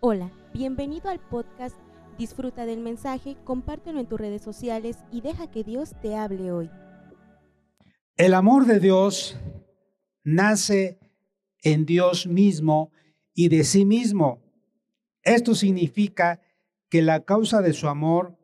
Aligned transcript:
Hola, 0.00 0.30
bienvenido 0.52 1.08
al 1.08 1.20
podcast. 1.20 1.74
Disfruta 2.18 2.66
del 2.66 2.80
mensaje, 2.80 3.38
compártelo 3.44 3.98
en 3.98 4.06
tus 4.06 4.20
redes 4.20 4.42
sociales 4.42 4.98
y 5.10 5.22
deja 5.22 5.50
que 5.50 5.64
Dios 5.64 5.94
te 6.02 6.14
hable 6.16 6.52
hoy. 6.52 6.70
El 8.18 8.34
amor 8.34 8.66
de 8.66 8.78
Dios 8.78 9.38
nace 10.22 10.98
en 11.62 11.86
Dios 11.86 12.26
mismo 12.26 12.92
y 13.32 13.48
de 13.48 13.64
sí 13.64 13.86
mismo. 13.86 14.42
Esto 15.22 15.54
significa 15.54 16.42
que 16.90 17.00
la 17.00 17.24
causa 17.24 17.62
de 17.62 17.72
su 17.72 17.88
amor 17.88 18.38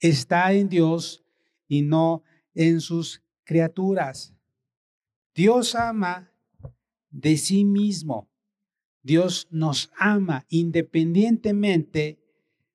está 0.00 0.52
en 0.52 0.68
Dios 0.68 1.24
y 1.68 1.82
no 1.82 2.24
en 2.54 2.80
sus 2.80 3.22
criaturas. 3.44 4.34
Dios 5.32 5.76
ama 5.76 6.32
de 7.10 7.36
sí 7.36 7.64
mismo. 7.64 8.28
Dios 9.08 9.48
nos 9.50 9.90
ama 9.96 10.44
independientemente 10.50 12.18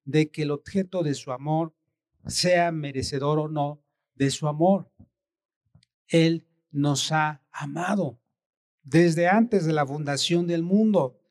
de 0.04 0.32
que 0.32 0.42
el 0.42 0.50
objeto 0.50 1.04
de 1.04 1.14
su 1.14 1.32
amor 1.32 1.76
sea 2.26 2.72
merecedor 2.72 3.38
o 3.38 3.48
no 3.48 3.84
de 4.16 4.32
su 4.32 4.48
amor. 4.48 4.92
Él 6.08 6.48
nos 6.72 7.12
ha 7.12 7.44
amado 7.52 8.20
desde 8.82 9.28
antes 9.28 9.64
de 9.68 9.74
la 9.74 9.86
fundación 9.86 10.48
del 10.48 10.64
mundo, 10.64 11.22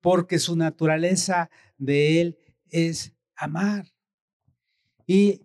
porque 0.00 0.38
su 0.38 0.54
naturaleza 0.54 1.50
de 1.76 2.20
Él 2.20 2.38
es 2.70 3.16
amar. 3.34 3.92
Y 5.08 5.40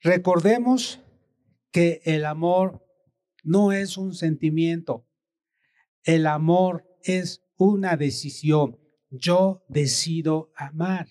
recordemos 0.00 1.00
que 1.70 2.02
el 2.04 2.24
amor 2.24 2.84
no 3.44 3.70
es 3.70 3.96
un 3.96 4.16
sentimiento, 4.16 5.06
el 6.02 6.26
amor 6.26 6.84
es 7.04 7.42
una 7.64 7.96
decisión. 7.96 8.78
Yo 9.10 9.64
decido 9.68 10.52
amar. 10.56 11.08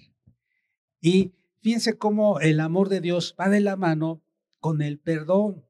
Y 1.00 1.34
fíjense 1.62 1.98
cómo 1.98 2.40
el 2.40 2.60
amor 2.60 2.90
de 2.90 3.02
Dios 3.02 3.35
va 3.40 3.49
de 3.49 3.62
la 3.62 3.76
mano 3.76 4.24
con 4.60 4.82
el 4.82 4.99
perdón. 4.99 5.66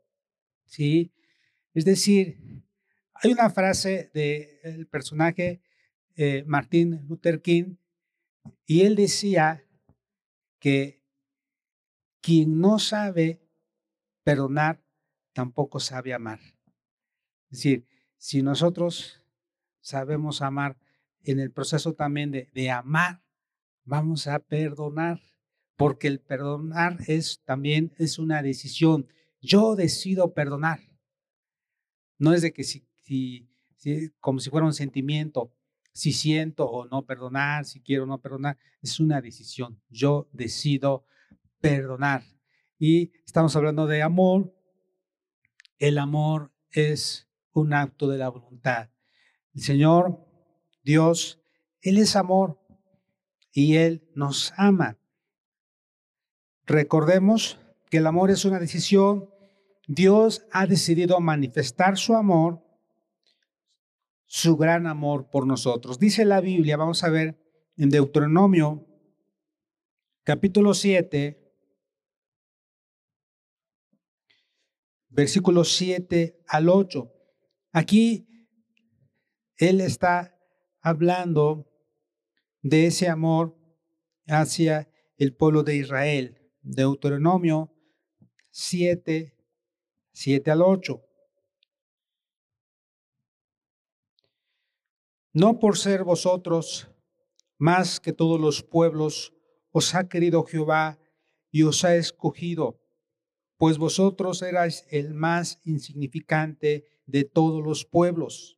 ¿Sí? 0.66 1.14
Es 1.74 1.86
decir, 1.86 2.64
hay 3.14 3.32
una 3.32 3.50
frase 3.50 4.09
del 4.14 4.88
personaje 4.88 5.62
eh, 6.16 6.44
Martin 6.46 7.06
Luther 7.08 7.42
King 7.42 7.76
y 8.66 8.82
él 8.82 8.96
decía 8.96 9.66
que 10.59 11.02
quien 12.22 12.59
no 12.59 12.80
sabe 12.80 13.42
perdonar 14.24 14.84
tampoco 15.34 15.80
sabe 15.80 16.14
amar. 16.14 16.40
Es 17.50 17.59
decir, 17.59 17.88
si 18.18 18.42
nosotros 18.44 19.21
sabemos 19.82 20.42
amar 20.42 20.78
en 21.24 21.40
el 21.40 21.52
proceso 21.52 21.94
también 21.94 22.32
de, 22.32 22.72
amar, 22.72 23.22
vamos 23.84 24.28
a 24.28 24.40
perdonar, 24.40 25.22
porque 25.76 26.08
el 26.08 26.20
perdonar 26.20 26.98
es 27.08 27.42
también 27.44 27.94
es 27.98 28.20
una 28.20 28.42
decisión. 28.42 29.08
Yo 29.42 29.76
decido 29.76 30.34
perdonar. 30.34 30.80
No 32.18 32.34
es 32.34 32.42
de 32.42 32.54
que 32.54 32.64
si, 32.64 32.88
si, 33.02 33.50
como 34.20 34.40
si 34.40 34.50
fuera 34.50 34.66
un 34.66 34.74
sentimiento, 34.74 35.54
si 35.94 36.14
siento 36.14 36.70
o 36.70 36.86
no 36.86 37.06
perdonar, 37.06 37.66
si 37.66 37.82
quiero 37.82 38.04
o 38.04 38.08
no 38.08 38.22
perdonar, 38.22 38.58
es 38.82 39.00
una 39.00 39.22
decisión. 39.22 39.82
Yo 39.90 40.30
decido 40.32 41.06
perdonar. 41.59 42.24
Y 42.78 43.12
estamos 43.26 43.56
hablando 43.56 43.88
de 43.88 44.02
amor. 44.02 44.56
El 45.78 45.98
amor 45.98 46.52
es 46.72 47.28
un 47.54 47.74
acto 47.74 48.08
de 48.08 48.18
la 48.18 48.30
voluntad. 48.30 48.90
El 49.54 49.62
Señor, 49.62 50.26
Dios, 50.84 51.42
Él 51.82 51.98
es 51.98 52.16
amor 52.16 52.60
y 53.52 53.76
Él 53.76 54.10
nos 54.16 54.54
ama. 54.58 54.98
Recordemos 56.66 57.60
que 57.90 57.98
el 57.98 58.08
amor 58.08 58.32
es 58.32 58.46
una 58.46 58.60
decisión. 58.60 59.30
Dios 59.88 60.46
ha 60.52 60.66
decidido 60.68 61.20
manifestar 61.20 61.98
su 61.98 62.16
amor, 62.16 62.64
su 64.25 64.56
gran 64.56 64.88
amor 64.88 65.30
por 65.30 65.46
nosotros. 65.46 66.00
Dice 66.00 66.24
la 66.24 66.40
Biblia, 66.40 66.78
vamos 66.78 67.04
a 67.04 67.09
ver 67.09 67.38
en 67.75 67.90
Deuteronomio 67.90 68.88
capítulo 70.24 70.74
7, 70.74 71.38
versículos 75.09 75.75
7 75.75 76.44
al 76.48 76.70
8. 76.70 77.12
Aquí 77.74 78.31
Él 79.62 79.80
está 79.80 80.36
hablando 80.82 81.72
de 82.64 82.88
ese 82.88 83.08
amor 83.08 83.56
hacia 84.26 84.92
el 85.18 85.36
pueblo 85.36 85.62
de 85.62 85.76
Israel. 85.76 86.52
Deuteronomio 86.64 87.72
7, 88.50 89.38
7 90.14 90.50
al 90.50 90.64
8. 90.64 91.06
No 95.34 95.60
por 95.60 95.78
ser 95.78 96.04
vosotros 96.06 96.90
más 97.60 98.00
que 98.00 98.14
todos 98.14 98.42
los 98.42 98.64
pueblos, 98.64 99.32
os 99.70 99.94
ha 99.94 100.10
querido 100.10 100.44
Jehová 100.44 100.98
y 101.52 101.62
os 101.62 101.86
ha 101.86 101.96
escogido, 101.96 102.82
pues 103.58 103.78
vosotros 103.78 104.42
erais 104.42 104.88
el 104.90 105.14
más 105.14 105.60
insignificante 105.66 107.04
de 107.06 107.26
todos 107.26 107.64
los 107.64 107.86
pueblos, 107.86 108.58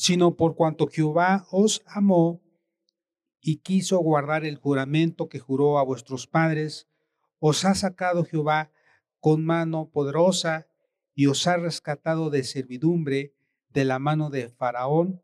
sino 0.00 0.34
por 0.34 0.56
cuanto 0.56 0.86
Jehová 0.86 1.46
os 1.50 1.82
amó 1.84 2.40
y 3.38 3.58
quiso 3.58 3.98
guardar 3.98 4.46
el 4.46 4.56
juramento 4.56 5.28
que 5.28 5.40
juró 5.40 5.78
a 5.78 5.84
vuestros 5.84 6.26
padres, 6.26 6.88
os 7.38 7.66
ha 7.66 7.74
sacado 7.74 8.24
Jehová 8.24 8.72
con 9.18 9.44
mano 9.44 9.90
poderosa 9.90 10.68
y 11.14 11.26
os 11.26 11.46
ha 11.46 11.58
rescatado 11.58 12.30
de 12.30 12.44
servidumbre 12.44 13.34
de 13.68 13.84
la 13.84 13.98
mano 13.98 14.30
de 14.30 14.48
Faraón, 14.48 15.22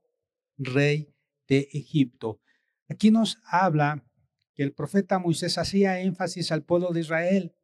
rey 0.59 1.11
de 1.49 1.71
Egipto. 1.73 2.43
Aquí 2.91 3.11
nos 3.11 3.39
habla 3.47 4.05
que 4.53 4.63
el 4.63 4.75
profeta 4.75 5.19
Moisés 5.19 5.57
hacía 5.57 6.01
énfasis 6.01 6.53
al 6.53 6.65
pueblo 6.65 6.91
de 6.91 7.01
Israel. 7.01 7.57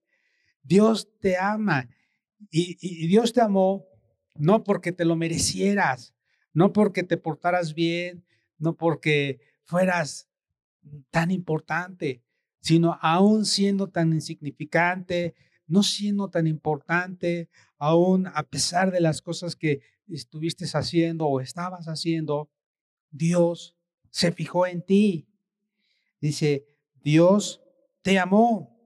Dios 0.62 1.10
te 1.20 1.36
ama 1.36 1.90
y, 2.50 3.06
Dios 3.06 3.34
te 3.34 3.42
amó 3.42 3.84
no 4.34 4.64
porque 4.64 4.92
te 4.92 5.04
lo 5.04 5.14
merecieras, 5.14 6.14
no 6.52 6.72
porque 6.72 7.02
te 7.02 7.16
portaras 7.16 7.74
bien, 7.74 8.24
no 8.58 8.76
porque 8.76 9.40
fueras 9.64 10.28
tan 11.10 11.30
importante, 11.30 12.22
sino 12.60 12.98
aún 13.00 13.44
siendo 13.44 13.88
tan 13.88 14.12
insignificante, 14.12 15.34
no 15.66 15.82
siendo 15.82 16.28
tan 16.28 16.46
importante, 16.46 17.48
aún 17.78 18.26
a 18.34 18.42
pesar 18.44 18.90
de 18.90 19.00
las 19.00 19.22
cosas 19.22 19.56
que 19.56 19.80
estuviste 20.08 20.64
haciendo 20.64 21.26
o 21.26 21.40
estabas 21.40 21.86
haciendo, 21.86 22.50
Dios 23.10 23.76
se 24.10 24.32
fijó 24.32 24.66
en 24.66 24.82
ti. 24.82 25.28
Dice, 26.20 26.66
Dios 27.02 27.62
te 28.02 28.18
amó, 28.18 28.78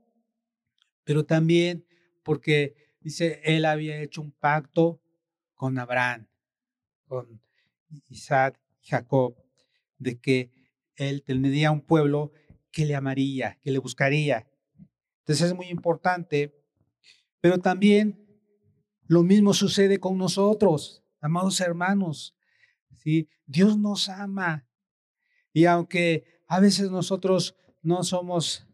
pero 1.04 1.25
también 1.25 1.84
porque, 2.22 2.75
dice, 3.00 3.41
Él 3.44 3.65
había 3.65 4.00
hecho 4.00 4.22
un 4.22 4.33
pacto 4.33 5.00
con 5.54 5.78
Abraham, 5.78 6.27
con 7.06 7.41
Isaac 8.09 8.61
y 8.83 8.89
Jacob, 8.89 9.37
de 9.99 10.19
que 10.19 10.51
él 10.97 11.23
tendría 11.23 11.71
un 11.71 11.81
pueblo 11.81 12.33
que 12.73 12.87
le 12.87 12.95
amaría, 12.95 13.59
que 13.63 13.71
le 13.71 13.79
buscaría. 13.79 14.47
Entonces 15.21 15.49
es 15.49 15.55
muy 15.55 15.69
importante, 15.69 16.55
pero 17.41 17.59
también 17.59 18.27
lo 19.07 19.23
mismo 19.23 19.55
sucede 19.55 19.99
con 19.99 20.19
nosotros, 20.19 21.03
amados 21.21 21.61
hermanos. 21.61 22.35
¿sí? 22.97 23.29
Dios 23.47 23.79
nos 23.79 24.09
ama. 24.09 24.67
Y 25.53 25.65
aunque 25.65 26.25
a 26.47 26.61
veces 26.61 26.91
nosotros 26.91 27.57
no 27.83 28.03
somos 28.05 28.66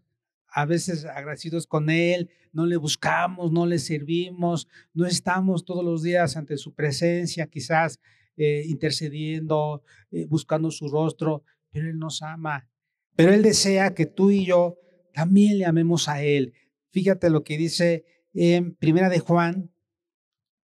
a 0.54 0.66
veces 0.66 1.06
agradecidos 1.06 1.66
con 1.66 1.88
Él, 1.88 2.30
no 2.52 2.66
le 2.66 2.76
buscamos, 2.76 3.52
no 3.52 3.64
le 3.64 3.78
servimos, 3.78 4.68
no 4.92 5.06
estamos 5.06 5.64
todos 5.64 5.84
los 5.84 6.02
días 6.02 6.36
ante 6.36 6.58
su 6.58 6.74
presencia, 6.74 7.46
quizás 7.46 7.98
eh, 8.36 8.64
intercediendo, 8.66 9.82
eh, 10.10 10.26
buscando 10.26 10.70
su 10.70 10.88
rostro, 10.88 11.44
pero 11.70 11.88
Él 11.88 11.98
nos 11.98 12.22
ama. 12.22 12.68
Pero 13.14 13.32
Él 13.32 13.42
desea 13.42 13.94
que 13.94 14.06
tú 14.06 14.30
y 14.30 14.46
yo 14.46 14.78
también 15.12 15.58
le 15.58 15.66
amemos 15.66 16.08
a 16.08 16.22
Él. 16.22 16.54
Fíjate 16.90 17.30
lo 17.30 17.44
que 17.44 17.56
dice 17.56 18.04
en 18.34 18.74
Primera 18.74 19.08
de 19.08 19.18
Juan, 19.18 19.70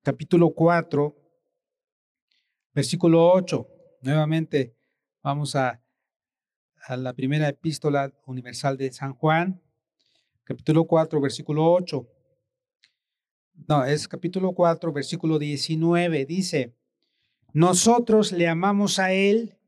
capítulo 0.03 0.55
4, 0.55 1.15
versículo 2.75 3.31
8. 3.33 3.69
Nuevamente 4.03 4.75
vamos 5.23 5.57
a, 5.57 5.83
a 6.87 6.97
la 6.97 7.13
primera 7.13 7.49
epístola 7.49 8.13
universal 8.27 8.77
de 8.77 8.93
San 8.93 9.13
Juan, 9.15 9.61
capítulo 10.45 10.87
4, 10.87 11.21
versículo 11.21 11.71
8. 11.73 12.09
No, 13.67 13.85
es 13.85 14.07
capítulo 14.09 14.53
4, 14.53 14.93
versículo 14.93 15.39
19. 15.39 16.25
Dice, 16.25 16.78
nosotros 17.53 18.33
le 18.33 18.49
amamos 18.49 18.99
a 18.99 19.13
Él 19.13 19.59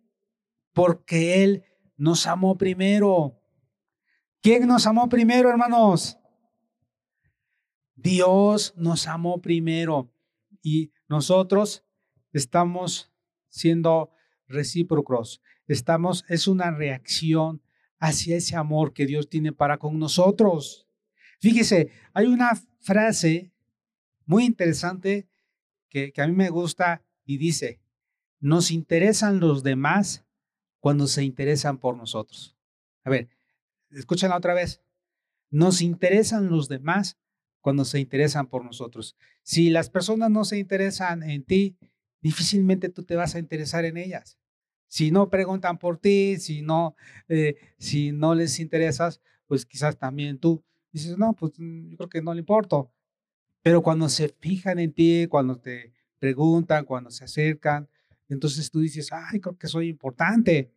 porque 0.73 1.43
Él 1.43 1.65
nos 1.97 2.27
amó 2.27 2.57
primero. 2.57 3.39
¿Quién 4.41 4.67
nos 4.67 4.87
amó 4.87 5.09
primero, 5.09 5.51
hermanos? 5.51 6.19
Dios 7.95 8.73
nos 8.77 9.07
amó 9.07 9.41
primero 9.41 10.11
y 10.63 10.91
nosotros 11.09 11.85
estamos 12.33 13.13
siendo 13.49 14.11
recíprocos. 14.47 15.43
Estamos, 15.67 16.25
es 16.29 16.49
una 16.49 16.71
reacción 16.71 17.63
hacia 17.99 18.37
ese 18.37 18.57
amor 18.57 18.93
que 18.93 19.07
Dios 19.07 19.29
tiene 19.29 19.53
para 19.53 19.79
con 19.79 19.99
nosotros. 19.99 20.89
Fíjese, 21.41 21.91
hay 22.15 22.27
una 22.27 22.53
frase 22.81 23.53
muy 24.25 24.45
interesante 24.45 25.29
que, 25.89 26.13
que 26.13 26.23
a 26.23 26.27
mí 26.27 26.33
me 26.33 26.49
gusta 26.49 27.03
y 27.31 27.39
dice, 27.39 27.79
nos 28.41 28.73
interesan 28.73 29.39
los 29.39 29.63
demás 29.63 30.25
cuando 30.81 31.07
se 31.07 31.23
interesan 31.23 31.79
por 31.79 31.97
nosotros. 31.97 32.57
A 33.05 33.11
ver, 33.11 33.29
escúchenla 33.91 34.37
otra 34.37 34.53
vez. 34.53 34.83
Nos 35.49 35.81
interesan 35.81 36.49
los 36.49 36.69
demás 36.69 37.21
cuando 37.61 37.85
se 37.85 38.01
interesan 38.01 38.49
por 38.49 38.65
nosotros. 38.65 39.17
Si 39.45 39.71
las 39.71 39.91
personas 39.91 40.29
no 40.29 40.45
se 40.45 40.59
interesan 40.59 41.23
en 41.23 41.45
ti, 41.45 41.77
difícilmente 42.21 42.89
tú 42.89 43.05
te 43.05 43.15
vas 43.15 43.37
a 43.37 43.39
interesar 43.39 43.85
en 43.85 43.97
ellas. 43.97 44.37
Si 44.89 45.13
no 45.13 45.31
preguntan 45.31 45.79
por 45.79 45.99
ti, 45.99 46.37
si 46.39 46.63
no, 46.63 46.97
eh, 47.29 47.55
si 47.79 48.11
no 48.11 48.35
les 48.35 48.59
interesas, 48.59 49.21
pues 49.47 49.65
quizás 49.65 49.99
también 49.99 50.39
tú 50.39 50.65
dices, 50.91 51.17
no, 51.17 51.35
pues 51.35 51.53
mm, 51.59 51.91
yo 51.91 51.97
creo 51.97 52.09
que 52.09 52.23
no 52.23 52.35
le 52.35 52.41
importo. 52.41 52.91
Pero 53.63 53.83
cuando 53.83 54.09
se 54.09 54.31
fijan 54.31 54.81
en 54.81 54.93
ti, 54.93 55.29
cuando 55.29 55.61
te 55.61 55.93
preguntan, 56.21 56.85
cuando 56.85 57.11
se 57.11 57.25
acercan, 57.25 57.89
entonces 58.29 58.71
tú 58.71 58.81
dices, 58.81 59.09
ay, 59.13 59.41
creo 59.41 59.59
que 59.59 59.67
soy 59.67 59.89
importante. 59.89 60.73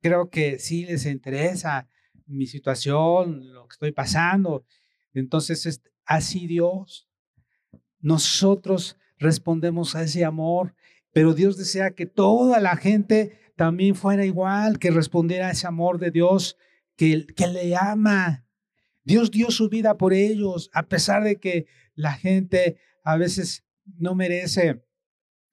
Creo 0.00 0.28
que 0.28 0.58
sí 0.58 0.84
les 0.84 1.06
interesa 1.06 1.88
mi 2.26 2.46
situación, 2.46 3.52
lo 3.52 3.68
que 3.68 3.74
estoy 3.74 3.92
pasando. 3.92 4.64
Entonces, 5.14 5.66
es 5.66 5.82
así 6.04 6.48
Dios. 6.48 7.08
Nosotros 8.00 8.98
respondemos 9.18 9.94
a 9.94 10.02
ese 10.02 10.24
amor, 10.24 10.74
pero 11.12 11.32
Dios 11.32 11.56
desea 11.56 11.92
que 11.92 12.06
toda 12.06 12.60
la 12.60 12.76
gente 12.76 13.38
también 13.54 13.94
fuera 13.94 14.26
igual, 14.26 14.78
que 14.78 14.90
respondiera 14.90 15.48
a 15.48 15.52
ese 15.52 15.66
amor 15.66 15.98
de 15.98 16.10
Dios, 16.10 16.58
que, 16.96 17.26
que 17.26 17.46
le 17.46 17.76
ama. 17.76 18.46
Dios 19.04 19.30
dio 19.30 19.50
su 19.50 19.68
vida 19.68 19.96
por 19.96 20.12
ellos, 20.12 20.70
a 20.74 20.88
pesar 20.88 21.22
de 21.22 21.36
que 21.36 21.66
la 21.94 22.12
gente 22.12 22.78
a 23.04 23.16
veces 23.16 23.64
no 23.84 24.14
merece 24.14 24.82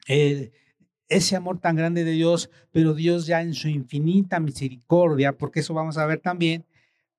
ese 0.06 1.36
amor 1.36 1.60
tan 1.60 1.76
grande 1.76 2.04
de 2.04 2.12
Dios, 2.12 2.50
pero 2.72 2.94
Dios 2.94 3.26
ya 3.26 3.42
en 3.42 3.54
su 3.54 3.68
infinita 3.68 4.40
misericordia, 4.40 5.38
porque 5.38 5.62
eso 5.62 5.74
vamos 5.74 5.98
a 5.98 6.06
ver 6.06 6.20
también, 6.20 6.66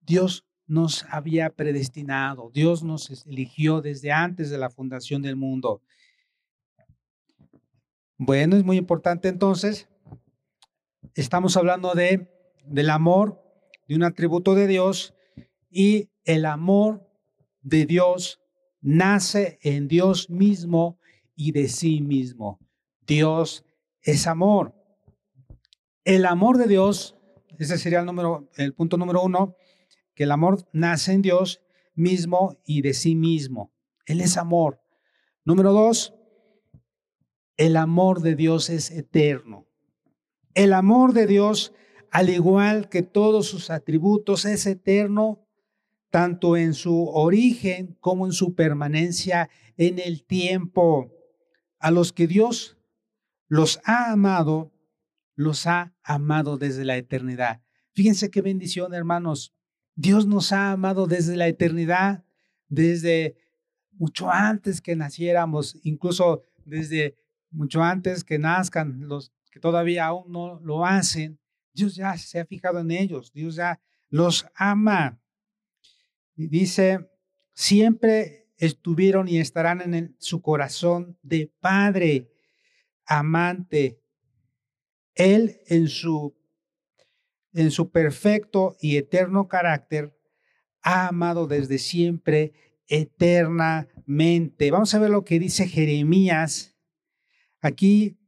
Dios 0.01 0.45
nos 0.67 1.05
había 1.11 1.51
predestinado, 1.51 2.51
Dios 2.53 2.83
nos 2.83 3.27
eligió 3.27 3.81
desde 3.81 4.13
antes 4.13 4.51
de 4.51 4.59
la 4.59 4.71
fundación 4.71 5.23
del 5.23 5.37
mundo. 5.37 5.83
Bueno, 8.17 8.57
es 8.57 8.65
muy 8.65 8.77
importante 8.77 9.29
entonces, 9.29 9.89
estamos 11.15 11.57
hablando 11.57 11.93
de 11.95 12.29
del 12.67 12.91
amor, 12.91 13.43
de 13.89 13.97
un 13.97 14.03
atributo 14.03 14.55
de 14.55 14.67
Dios 14.67 15.15
y 15.71 16.09
el 16.25 16.47
amor 16.47 17.07
de 17.63 17.87
Dios 17.87 18.41
nace 18.81 19.59
en 19.63 19.89
Dios 19.89 20.31
mismo 20.31 20.99
y 21.37 21.53
de 21.53 21.69
sí 21.69 22.01
mismo. 22.01 22.59
Dios 23.07 23.65
es 24.03 24.27
amor. 24.27 24.75
El 26.05 26.27
amor 26.27 26.59
de 26.59 26.67
Dios, 26.67 27.17
ese 27.59 27.79
sería 27.79 28.01
el 28.01 28.07
número, 28.07 28.51
el 28.57 28.75
punto 28.75 28.97
número 28.97 29.23
uno, 29.23 29.57
que 30.15 30.25
el 30.25 30.31
amor 30.31 30.69
nace 30.73 31.13
en 31.13 31.23
Dios 31.23 31.61
mismo 31.95 32.59
y 32.65 32.83
de 32.83 32.95
sí 32.95 33.15
mismo. 33.15 33.73
Él 34.07 34.21
es 34.21 34.37
amor. 34.37 34.81
Número 35.45 35.73
dos, 35.73 36.15
el 37.57 37.77
amor 37.77 38.21
de 38.21 38.35
Dios 38.35 38.71
es 38.71 38.91
eterno. 38.91 39.67
El 40.55 40.73
amor 40.73 41.13
de 41.13 41.27
Dios, 41.27 41.73
al 42.11 42.29
igual 42.31 42.89
que 42.89 43.03
todos 43.03 43.47
sus 43.47 43.71
atributos, 43.71 44.45
es 44.45 44.67
eterno, 44.67 45.47
tanto 46.11 46.57
en 46.57 46.75
su 46.75 47.09
origen 47.09 47.97
como 48.01 48.27
en 48.27 48.33
su 48.33 48.55
permanencia 48.55 49.51
en 49.77 49.99
el 49.99 50.25
tiempo. 50.25 51.11
A 51.79 51.91
los 51.91 52.13
que 52.13 52.27
Dios 52.27 52.79
los 53.49 53.81
ha 53.85 54.13
amado, 54.13 54.73
los 55.35 55.67
ha 55.67 55.95
amado 56.03 56.59
desde 56.59 56.85
la 56.85 56.97
eternidad. 56.97 57.63
Fíjense 57.93 58.31
qué 58.31 58.43
bendición, 58.43 58.95
hermanos. 58.95 59.55
Dios 59.95 60.27
nos 60.27 60.53
ha 60.53 60.73
amado 60.73 61.07
desde 61.07 61.37
la 61.37 61.47
eternidad, 61.47 62.25
desde 62.69 63.37
mucho 63.93 64.31
antes 64.31 64.81
que 64.81 64.97
naciéramos, 64.97 65.79
incluso 65.83 66.43
desde 66.65 67.17
mucho 67.51 67.83
antes 67.83 68.25
que 68.25 68.39
nazcan 68.39 69.07
los 69.07 69.33
que 69.51 69.61
todavía 69.61 70.07
aún 70.07 70.33
no 70.33 70.59
lo 70.61 70.85
hacen. 70.85 71.39
Dios 71.73 71.95
ya 71.95 72.17
se 72.19 72.41
ha 72.41 72.47
fijado 72.47 72.81
en 72.81 72.91
ellos, 72.91 73.33
Dios 73.33 73.55
ya 73.57 73.81
los 74.09 74.47
ama. 74.55 75.21
Y 76.37 76.49
dice, 76.49 77.09
siempre 77.53 78.49
estuvieron 78.57 79.29
y 79.29 79.39
estarán 79.39 79.95
en 79.95 80.17
su 80.19 80.43
corazón 80.43 81.17
de 81.23 81.53
Padre, 81.61 82.34
amante. 83.07 84.01
Él 85.15 85.61
en 85.67 85.89
su 85.89 86.35
en 87.55 87.71
su 87.71 87.91
perfecto 87.91 88.77
y 88.81 88.97
eterno 88.97 89.49
carácter, 89.49 90.19
ha 90.83 91.09
amado 91.09 91.47
desde 91.47 91.79
siempre, 91.79 92.53
eternamente. 92.89 94.71
Vamos 94.71 94.93
a 94.93 94.99
ver 94.99 95.11
lo 95.11 95.25
que 95.25 95.39
dice 95.39 95.67
Jeremías. 95.67 96.77
Aquí 97.61 98.19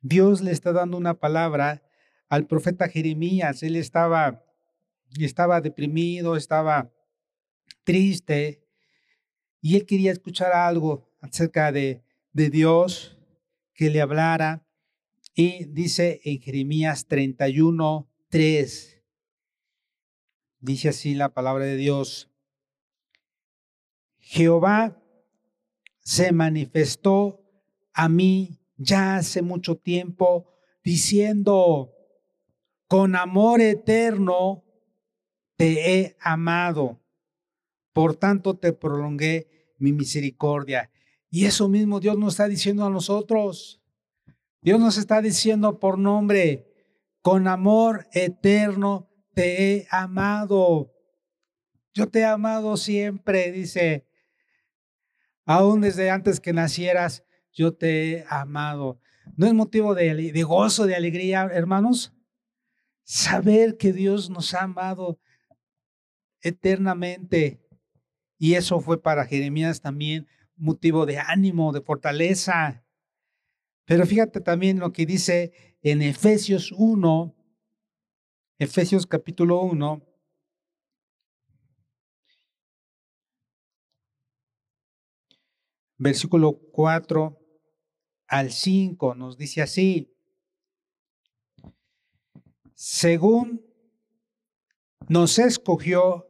Dios 0.00 0.42
le 0.42 0.52
está 0.52 0.72
dando 0.72 0.96
una 0.96 1.14
palabra 1.14 1.82
al 2.28 2.46
profeta 2.46 2.88
Jeremías. 2.88 3.62
Él 3.62 3.74
estaba, 3.74 4.44
estaba 5.18 5.60
deprimido, 5.60 6.36
estaba 6.36 6.92
triste 7.84 8.62
y 9.60 9.76
él 9.76 9.86
quería 9.86 10.12
escuchar 10.12 10.52
algo 10.52 11.10
acerca 11.20 11.72
de, 11.72 12.04
de 12.32 12.50
Dios 12.50 13.17
que 13.78 13.90
le 13.90 14.00
hablara. 14.00 14.66
Y 15.34 15.66
dice 15.66 16.20
en 16.24 16.40
Jeremías 16.40 17.06
31, 17.06 18.10
3. 18.28 19.04
Dice 20.58 20.88
así 20.88 21.14
la 21.14 21.32
palabra 21.32 21.64
de 21.64 21.76
Dios. 21.76 22.28
Jehová 24.18 25.00
se 26.00 26.32
manifestó 26.32 27.40
a 27.92 28.08
mí 28.08 28.60
ya 28.76 29.16
hace 29.16 29.42
mucho 29.42 29.76
tiempo 29.76 30.52
diciendo, 30.82 31.94
con 32.88 33.14
amor 33.14 33.60
eterno 33.60 34.64
te 35.56 36.00
he 36.00 36.16
amado, 36.20 37.00
por 37.92 38.16
tanto 38.16 38.58
te 38.58 38.72
prolongué 38.72 39.74
mi 39.78 39.92
misericordia. 39.92 40.90
Y 41.30 41.44
eso 41.44 41.68
mismo 41.68 42.00
Dios 42.00 42.16
nos 42.18 42.34
está 42.34 42.48
diciendo 42.48 42.86
a 42.86 42.90
nosotros. 42.90 43.82
Dios 44.60 44.80
nos 44.80 44.96
está 44.96 45.20
diciendo 45.20 45.78
por 45.78 45.98
nombre, 45.98 46.66
con 47.22 47.46
amor 47.48 48.06
eterno 48.12 49.10
te 49.34 49.76
he 49.76 49.86
amado. 49.90 50.92
Yo 51.92 52.08
te 52.08 52.20
he 52.20 52.24
amado 52.24 52.76
siempre, 52.76 53.52
dice. 53.52 54.06
Aún 55.44 55.80
desde 55.80 56.10
antes 56.10 56.40
que 56.40 56.52
nacieras, 56.52 57.24
yo 57.52 57.74
te 57.74 58.10
he 58.10 58.24
amado. 58.28 59.00
¿No 59.36 59.46
es 59.46 59.54
motivo 59.54 59.94
de, 59.94 60.14
de 60.32 60.42
gozo, 60.42 60.86
de 60.86 60.96
alegría, 60.96 61.48
hermanos? 61.52 62.14
Saber 63.04 63.76
que 63.76 63.92
Dios 63.92 64.30
nos 64.30 64.54
ha 64.54 64.62
amado 64.62 65.20
eternamente. 66.40 67.60
Y 68.38 68.54
eso 68.54 68.80
fue 68.80 69.00
para 69.00 69.26
Jeremías 69.26 69.80
también 69.80 70.26
motivo 70.58 71.06
de 71.06 71.18
ánimo, 71.18 71.72
de 71.72 71.80
fortaleza. 71.80 72.84
Pero 73.84 74.04
fíjate 74.06 74.40
también 74.40 74.78
lo 74.78 74.92
que 74.92 75.06
dice 75.06 75.52
en 75.82 76.02
Efesios 76.02 76.72
1, 76.72 77.34
Efesios 78.58 79.06
capítulo 79.06 79.62
1, 79.62 80.02
versículo 85.96 86.58
4 86.72 87.38
al 88.28 88.52
5, 88.52 89.14
nos 89.14 89.38
dice 89.38 89.62
así, 89.62 90.14
según 92.74 93.64
nos 95.08 95.38
escogió 95.38 96.28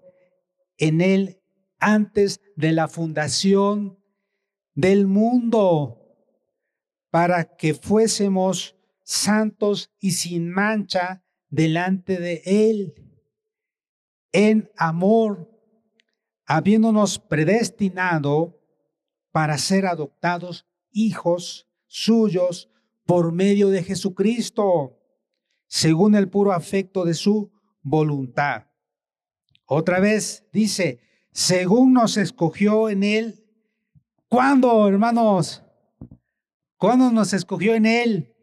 en 0.76 1.00
él 1.00 1.42
antes 1.78 2.40
de 2.56 2.73
la 2.73 2.88
fundación 2.88 3.98
del 4.78 5.08
mundo, 5.08 5.99
para 7.11 7.56
que 7.56 7.75
fuésemos 7.75 8.76
santos 9.02 9.90
y 9.99 10.12
sin 10.12 10.50
mancha 10.50 11.25
delante 11.49 12.20
de 12.20 12.42
Él. 12.44 12.94
en 14.30 14.70
amor, 14.76 15.50
habiéndonos 16.44 17.18
predestinado 17.18 18.61
para 19.32 19.58
ser 19.58 19.85
adoptados 19.85 20.64
hijos 20.92 21.66
suyos 21.88 22.70
por 23.04 23.32
medio 23.32 23.70
de 23.70 23.82
Jesucristo, 23.82 24.97
según 25.66 26.14
el 26.14 26.28
puro 26.28 26.52
afecto 26.52 27.04
de 27.04 27.14
su 27.14 27.50
voluntad. 27.82 28.66
Otra 29.64 29.99
vez 29.99 30.44
dice, 30.52 31.00
según 31.32 31.94
nos 31.94 32.16
escogió 32.16 32.90
en 32.90 33.02
él. 33.02 33.48
¿Cuándo, 34.28 34.87
hermanos? 34.87 35.62
¿Cuándo 36.76 37.11
nos 37.11 37.32
escogió 37.32 37.75
en 37.75 37.87
él? 37.87 38.35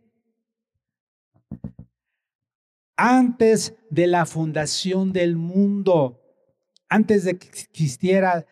Antes 2.97 3.75
de 3.89 4.07
la 4.07 4.25
fundación 4.25 5.13
del 5.13 5.35
mundo, 5.35 6.21
antes 6.89 7.23
de 7.23 7.37
que 7.37 7.47
existiera 7.47 8.45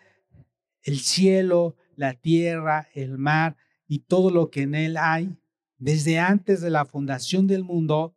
el 0.83 0.99
cielo, 0.99 1.75
la 1.95 2.13
tierra, 2.13 2.87
el 2.93 3.17
mar 3.17 3.57
y 3.87 3.99
todo 3.99 4.29
lo 4.29 4.49
que 4.49 4.61
en 4.63 4.75
él 4.75 4.97
hay, 4.97 5.35
desde 5.83 6.17
antes 6.17 6.61
de 6.61 6.69
la 6.69 6.85
fundación 6.85 7.45
del 7.45 7.65
mundo, 7.65 8.15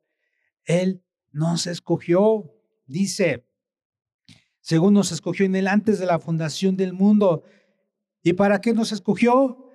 Él 0.66 1.02
nos 1.32 1.66
escogió, 1.66 2.54
dice, 2.86 3.44
según 4.60 4.94
nos 4.94 5.10
escogió 5.10 5.46
en 5.46 5.56
Él 5.56 5.66
antes 5.66 5.98
de 5.98 6.06
la 6.06 6.20
fundación 6.20 6.76
del 6.76 6.92
mundo. 6.92 7.42
¿Y 8.26 8.32
para 8.32 8.60
qué 8.60 8.72
nos 8.74 8.90
escogió? 8.90 9.70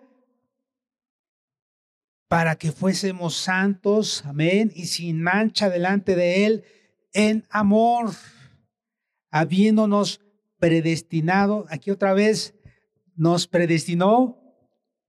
Para 2.27 2.57
que 2.57 2.73
fuésemos 2.73 3.37
santos, 3.37 4.25
amén, 4.25 4.73
y 4.75 4.87
sin 4.87 5.23
mancha 5.23 5.69
delante 5.69 6.17
de 6.17 6.45
Él 6.45 6.65
en 7.13 7.47
amor, 7.49 8.11
habiéndonos 9.29 10.19
predestinado, 10.57 11.65
aquí 11.69 11.91
otra 11.91 12.11
vez, 12.11 12.53
nos 13.15 13.47
predestinó 13.47 14.37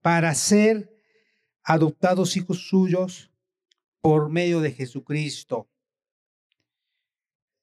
para 0.01 0.33
ser 0.35 0.97
adoptados 1.63 2.37
hijos 2.37 2.69
suyos 2.69 3.29
por 3.99 4.29
medio 4.29 4.61
de 4.61 4.71
Jesucristo. 4.71 5.69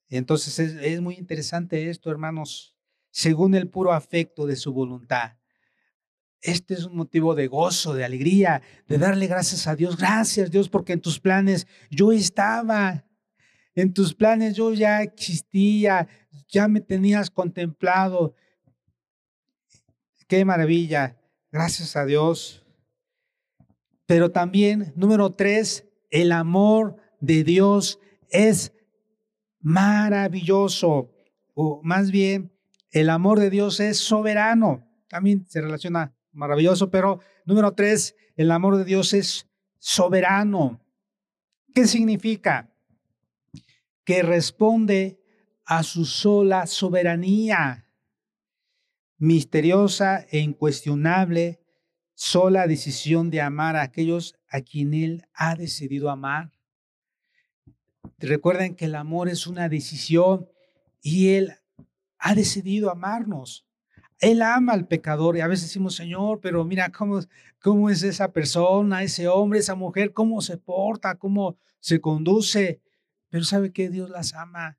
Entonces 0.09 0.59
es, 0.59 1.01
muy 1.01 1.15
interesante 1.15 1.89
esto, 1.89 2.11
hermanos, 2.11 2.77
según 3.09 3.55
el 3.55 3.67
puro 3.67 3.93
afecto 3.93 4.45
de 4.45 4.55
su 4.55 4.73
voluntad. 4.73 5.40
Este 6.41 6.73
es 6.73 6.85
un 6.85 6.95
motivo 6.95 7.35
de 7.35 7.47
gozo, 7.47 7.93
de 7.93 8.03
alegría, 8.03 8.61
de 8.87 8.97
darle 8.97 9.27
gracias 9.27 9.67
a 9.67 9.75
Dios. 9.75 9.95
Gracias 9.97 10.49
Dios 10.49 10.69
porque 10.69 10.93
en 10.93 11.01
tus 11.01 11.19
planes 11.19 11.67
yo 11.89 12.11
estaba. 12.11 13.05
En 13.75 13.93
tus 13.93 14.13
planes 14.13 14.55
yo 14.55 14.73
ya 14.73 15.01
existía, 15.01 16.07
ya 16.49 16.67
me 16.67 16.81
tenías 16.81 17.29
contemplado. 17.29 18.35
Qué 20.27 20.43
maravilla. 20.43 21.17
Gracias 21.51 21.95
a 21.95 22.05
Dios. 22.05 22.65
Pero 24.07 24.31
también, 24.31 24.93
número 24.95 25.29
tres, 25.29 25.85
el 26.09 26.31
amor 26.31 26.97
de 27.19 27.43
Dios 27.43 27.99
es 28.29 28.73
maravilloso. 29.59 31.11
O 31.53 31.81
más 31.83 32.11
bien, 32.11 32.51
el 32.89 33.09
amor 33.09 33.39
de 33.39 33.49
Dios 33.49 33.79
es 33.79 33.99
soberano. 33.99 34.87
También 35.07 35.45
se 35.47 35.61
relaciona 35.61 36.13
maravilloso, 36.31 36.89
pero 36.89 37.19
número 37.45 37.73
tres, 37.73 38.15
el 38.35 38.51
amor 38.51 38.77
de 38.77 38.85
Dios 38.85 39.13
es 39.13 39.47
soberano. 39.79 40.79
¿Qué 41.73 41.87
significa? 41.87 42.73
Que 44.03 44.23
responde 44.23 45.19
a 45.65 45.83
su 45.83 46.05
sola 46.05 46.67
soberanía, 46.67 47.87
misteriosa 49.17 50.25
e 50.29 50.39
incuestionable, 50.39 51.61
sola 52.13 52.67
decisión 52.67 53.29
de 53.29 53.41
amar 53.41 53.75
a 53.75 53.83
aquellos 53.83 54.35
a 54.49 54.61
quien 54.61 54.93
Él 54.93 55.25
ha 55.33 55.55
decidido 55.55 56.09
amar. 56.09 56.51
Recuerden 58.17 58.75
que 58.75 58.85
el 58.85 58.95
amor 58.95 59.29
es 59.29 59.47
una 59.47 59.69
decisión 59.69 60.47
y 61.01 61.29
Él 61.29 61.55
ha 62.19 62.35
decidido 62.35 62.91
amarnos. 62.91 63.65
Él 64.21 64.43
ama 64.43 64.73
al 64.73 64.87
pecador 64.87 65.35
y 65.35 65.41
a 65.41 65.47
veces 65.47 65.67
decimos, 65.67 65.95
Señor, 65.95 66.39
pero 66.41 66.63
mira 66.63 66.91
cómo, 66.91 67.89
es 67.89 68.03
esa 68.03 68.31
persona, 68.31 69.01
ese 69.01 69.27
hombre, 69.27 69.59
esa 69.59 69.73
mujer, 69.73 70.13
cómo 70.13 70.41
se 70.41 70.57
porta, 70.57 71.15
cómo 71.15 71.57
se 71.79 71.99
conduce. 71.99 72.81
Pero 73.29 73.43
sabe 73.43 73.73
que 73.73 73.89
Dios 73.89 74.11
las 74.11 74.35
ama. 74.35 74.77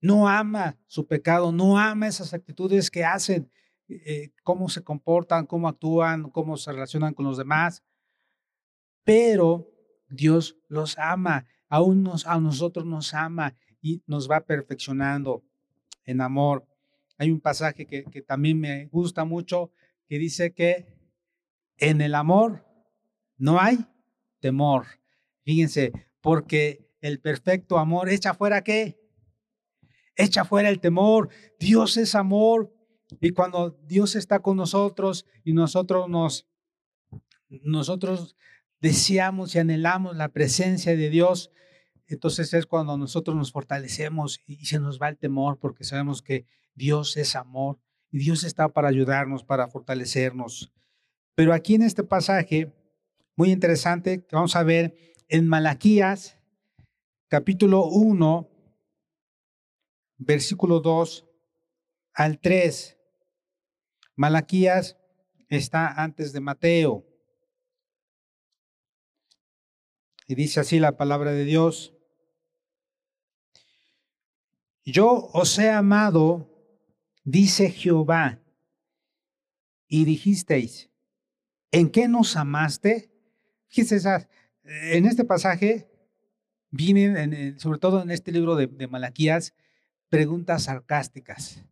No 0.00 0.28
ama 0.28 0.76
su 0.86 1.06
pecado, 1.06 1.52
no 1.52 1.78
ama 1.78 2.08
esas 2.08 2.34
actitudes 2.34 2.90
que 2.90 3.04
hacen. 3.04 3.48
Eh, 3.88 4.32
cómo 4.42 4.68
se 4.68 4.82
comportan, 4.82 5.46
cómo 5.46 5.68
actúan, 5.68 6.28
cómo 6.30 6.56
se 6.56 6.72
relacionan 6.72 7.14
con 7.14 7.26
los 7.26 7.38
demás. 7.38 7.84
Pero 9.04 9.70
Dios 10.08 10.58
los 10.66 10.98
ama, 10.98 11.46
a 11.68 12.40
nosotros 12.40 12.84
nos 12.84 13.14
ama 13.14 13.54
y 13.80 14.02
nos 14.06 14.28
va 14.28 14.40
perfeccionando 14.40 15.44
en 16.04 16.20
amor. 16.20 16.66
Hay 17.18 17.32
un 17.32 17.40
pasaje 17.40 17.84
que, 17.84 18.22
también 18.22 18.60
me 18.60 18.86
gusta 18.86 19.24
mucho 19.24 19.72
que 20.06 20.18
dice 20.18 20.54
que 20.54 20.86
en 21.76 22.00
el 22.00 22.14
amor 22.14 22.64
no 23.36 23.60
hay 23.60 23.78
temor. 24.40 24.86
Fíjense, 25.44 25.92
porque 26.20 26.88
el 27.00 27.20
perfecto 27.20 27.78
amor 27.78 28.08
echa 28.08 28.34
fuera 28.34 28.62
qué? 28.62 29.00
Echa 30.14 30.44
fuera 30.44 30.68
el 30.68 30.80
temor. 30.80 31.28
Dios 31.58 31.96
es 31.96 32.14
amor. 32.14 32.72
Y 33.20 33.30
cuando 33.30 33.70
Dios 33.86 34.14
está 34.14 34.40
con 34.40 34.56
nosotros 34.56 35.26
y 35.42 35.54
nosotros 35.54 36.08
nos, 36.08 36.46
nosotros 37.48 38.36
deseamos 38.80 39.54
y 39.54 39.58
anhelamos 39.58 40.16
la 40.16 40.28
presencia 40.28 40.94
de 40.94 41.10
Dios, 41.10 41.50
entonces 42.08 42.52
es 42.54 42.66
cuando 42.66 42.96
nosotros 42.96 43.36
nos 43.36 43.52
fortalecemos 43.52 44.40
y 44.46 44.64
se 44.66 44.80
nos 44.80 45.00
va 45.00 45.08
el 45.08 45.18
temor 45.18 45.58
porque 45.58 45.84
sabemos 45.84 46.22
que 46.22 46.46
Dios 46.74 47.16
es 47.16 47.36
amor 47.36 47.78
y 48.10 48.18
Dios 48.18 48.44
está 48.44 48.68
para 48.68 48.88
ayudarnos, 48.88 49.44
para 49.44 49.68
fortalecernos. 49.68 50.72
Pero 51.34 51.52
aquí 51.52 51.74
en 51.74 51.82
este 51.82 52.04
pasaje, 52.04 52.72
muy 53.36 53.50
interesante, 53.50 54.24
que 54.24 54.34
vamos 54.34 54.56
a 54.56 54.62
ver 54.62 55.14
en 55.28 55.46
Malaquías, 55.46 56.38
capítulo 57.28 57.84
1, 57.84 58.48
versículo 60.16 60.80
2 60.80 61.26
al 62.14 62.40
3. 62.40 62.98
Malaquías 64.16 64.96
está 65.48 66.02
antes 66.02 66.32
de 66.32 66.40
Mateo. 66.40 67.06
Y 70.26 70.34
dice 70.34 70.60
así 70.60 70.78
la 70.78 70.96
palabra 70.96 71.32
de 71.32 71.44
Dios. 71.44 71.94
Yo 74.90 75.28
os 75.32 75.58
he 75.58 75.70
amado, 75.70 76.48
dice 77.24 77.70
Jehová, 77.70 78.40
y 79.86 80.04
dijisteis, 80.04 80.90
¿en 81.72 81.90
qué 81.90 82.08
nos 82.08 82.36
amaste? 82.36 83.10
Fíjense, 83.66 84.28
en 84.64 85.06
este 85.06 85.24
pasaje 85.24 85.90
vienen, 86.70 87.58
sobre 87.58 87.78
todo 87.78 88.02
en 88.02 88.10
este 88.10 88.32
libro 88.32 88.56
de, 88.56 88.88
Malaquías, 88.88 89.54
preguntas 90.08 90.64
sarcásticas 90.64 91.62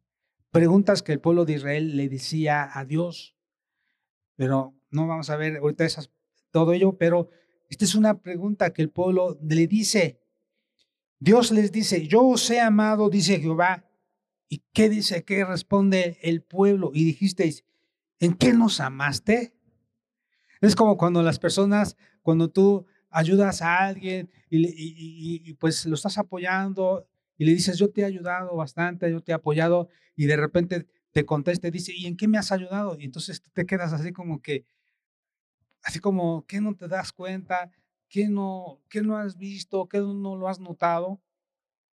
preguntas 0.57 1.03
que 1.03 1.13
el 1.13 1.21
pueblo 1.21 1.45
de 1.45 1.53
Israel 1.53 1.99
le 1.99 2.09
decía 2.09 2.71
a 2.73 2.87
Dios. 2.87 3.37
Pero 4.37 4.75
no 4.91 5.07
vamos 5.07 5.29
a 5.29 5.37
ver 5.37 5.59
ahorita 5.59 5.85
esas, 5.85 6.11
todo 6.51 6.73
ello, 6.73 6.97
pero 6.97 7.29
esta 7.69 7.85
es 7.85 7.95
una 7.95 8.23
pregunta 8.23 8.73
que 8.73 8.81
el 8.81 8.89
pueblo 8.89 9.39
le 9.43 9.67
dice. 9.67 10.19
Dios 11.19 11.51
les 11.51 11.73
dice, 11.73 12.07
yo 12.07 12.23
os 12.23 12.51
he 12.51 12.61
amado, 12.61 13.09
dice 13.09 13.41
Jehová. 13.41 13.85
¿Y 14.49 14.63
qué 14.73 14.89
dice? 14.89 15.25
¿Qué 15.25 15.45
responde 15.45 16.19
el 16.23 16.43
pueblo? 16.43 16.91
Y 16.95 17.05
dijisteis, 17.05 17.65
¿en 18.21 18.35
qué 18.35 18.53
nos 18.53 18.81
amaste? 18.81 19.55
Es 20.61 20.77
como 20.77 20.97
cuando 20.97 21.23
las 21.23 21.39
personas, 21.39 21.97
cuando 22.23 22.51
tú 22.51 22.87
ayudas 23.11 23.63
a 23.63 23.79
alguien 23.79 24.31
y, 24.51 25.55
pues 25.55 25.87
lo 25.87 25.95
estás 25.95 26.19
apoyando 26.19 27.09
y 27.39 27.45
le 27.45 27.53
dices, 27.53 27.79
yo 27.79 27.91
te 27.91 28.03
he 28.03 28.05
ayudado 28.05 28.55
bastante, 28.57 29.11
yo 29.11 29.21
te 29.21 29.33
he 29.33 29.35
apoyado, 29.35 29.89
y 30.15 30.27
de 30.27 30.37
repente 30.37 30.87
te 31.13 31.27
contesta 31.27 31.69
y 31.69 31.71
dice, 31.71 31.93
¿y 31.95 32.07
en 32.07 32.17
qué 32.17 32.29
me 32.29 32.39
has 32.39 32.53
ayudado? 32.53 32.97
Y 32.99 33.05
entonces 33.05 33.43
te 33.53 33.67
quedas 33.67 33.93
así 33.93 34.13
como 34.13 34.41
que, 34.41 34.65
así 35.83 35.99
como, 35.99 36.47
¿qué 36.47 36.61
no 36.61 36.75
te 36.75 36.89
das 36.89 37.13
cuenta? 37.13 37.71
¿Qué 38.09 38.29
no, 38.29 38.83
no 39.03 39.17
has 39.17 39.37
visto? 39.37 39.89
¿Qué 39.89 39.99
no 39.99 40.37
lo 40.37 40.49
has 40.49 40.61
notado? 40.61 41.21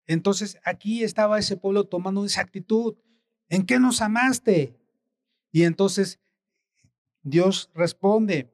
Entonces 0.06 0.58
aquí 0.64 1.04
estaba 1.04 1.40
ese 1.40 1.58
pueblo 1.58 1.86
tomando 1.86 2.26
esa 2.26 2.42
actitud. 2.42 2.96
¿En 3.50 3.66
qué 3.66 3.80
nos 3.80 4.02
amaste? 4.02 4.80
Y 5.52 5.64
entonces 5.64 6.20
Dios 7.24 7.70
responde, 7.74 8.54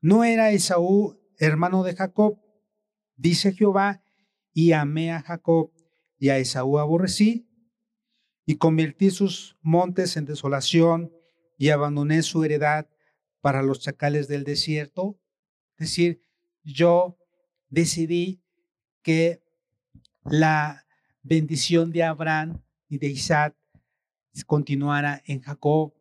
¿no 0.00 0.24
era 0.24 0.52
Esaú 0.52 1.20
hermano 1.38 1.82
de 1.82 1.94
Jacob? 1.94 2.38
Dice 3.16 3.52
Jehová, 3.52 4.02
y 4.52 4.72
amé 4.72 5.12
a 5.12 5.20
Jacob 5.22 5.70
y 6.18 6.30
a 6.30 6.38
Esaú 6.38 6.78
aborrecí. 6.78 7.46
y 8.48 8.56
convertí 8.56 9.10
sus 9.10 9.58
montes 9.60 10.16
en 10.16 10.24
desolación 10.24 11.12
y 11.58 11.70
abandoné 11.70 12.22
su 12.22 12.44
heredad 12.44 12.88
para 13.40 13.60
los 13.60 13.80
chacales 13.80 14.28
del 14.28 14.44
desierto. 14.44 15.18
Es 15.78 15.88
decir, 15.88 16.22
yo 16.72 17.16
decidí 17.68 18.42
que 19.02 19.40
la 20.24 20.84
bendición 21.22 21.92
de 21.92 22.02
Abraham 22.02 22.60
y 22.88 22.98
de 22.98 23.06
Isaac 23.06 23.56
continuara 24.46 25.22
en 25.24 25.40
Jacob, 25.40 25.94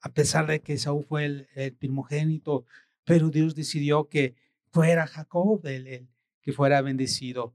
a 0.00 0.12
pesar 0.12 0.46
de 0.46 0.60
que 0.60 0.78
Saúl 0.78 1.04
fue 1.04 1.46
el, 1.54 1.74
primogénito, 1.74 2.64
pero 3.04 3.30
Dios 3.30 3.54
decidió 3.54 4.08
que 4.08 4.34
fuera 4.70 5.06
Jacob 5.06 5.66
el, 5.66 6.08
que 6.42 6.52
fuera 6.52 6.82
bendecido. 6.82 7.54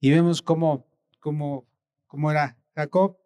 Y 0.00 0.10
vemos 0.10 0.42
cómo, 0.42 0.86
cómo, 1.20 1.68
cómo 2.06 2.30
era 2.30 2.58
Jacob 2.74 3.18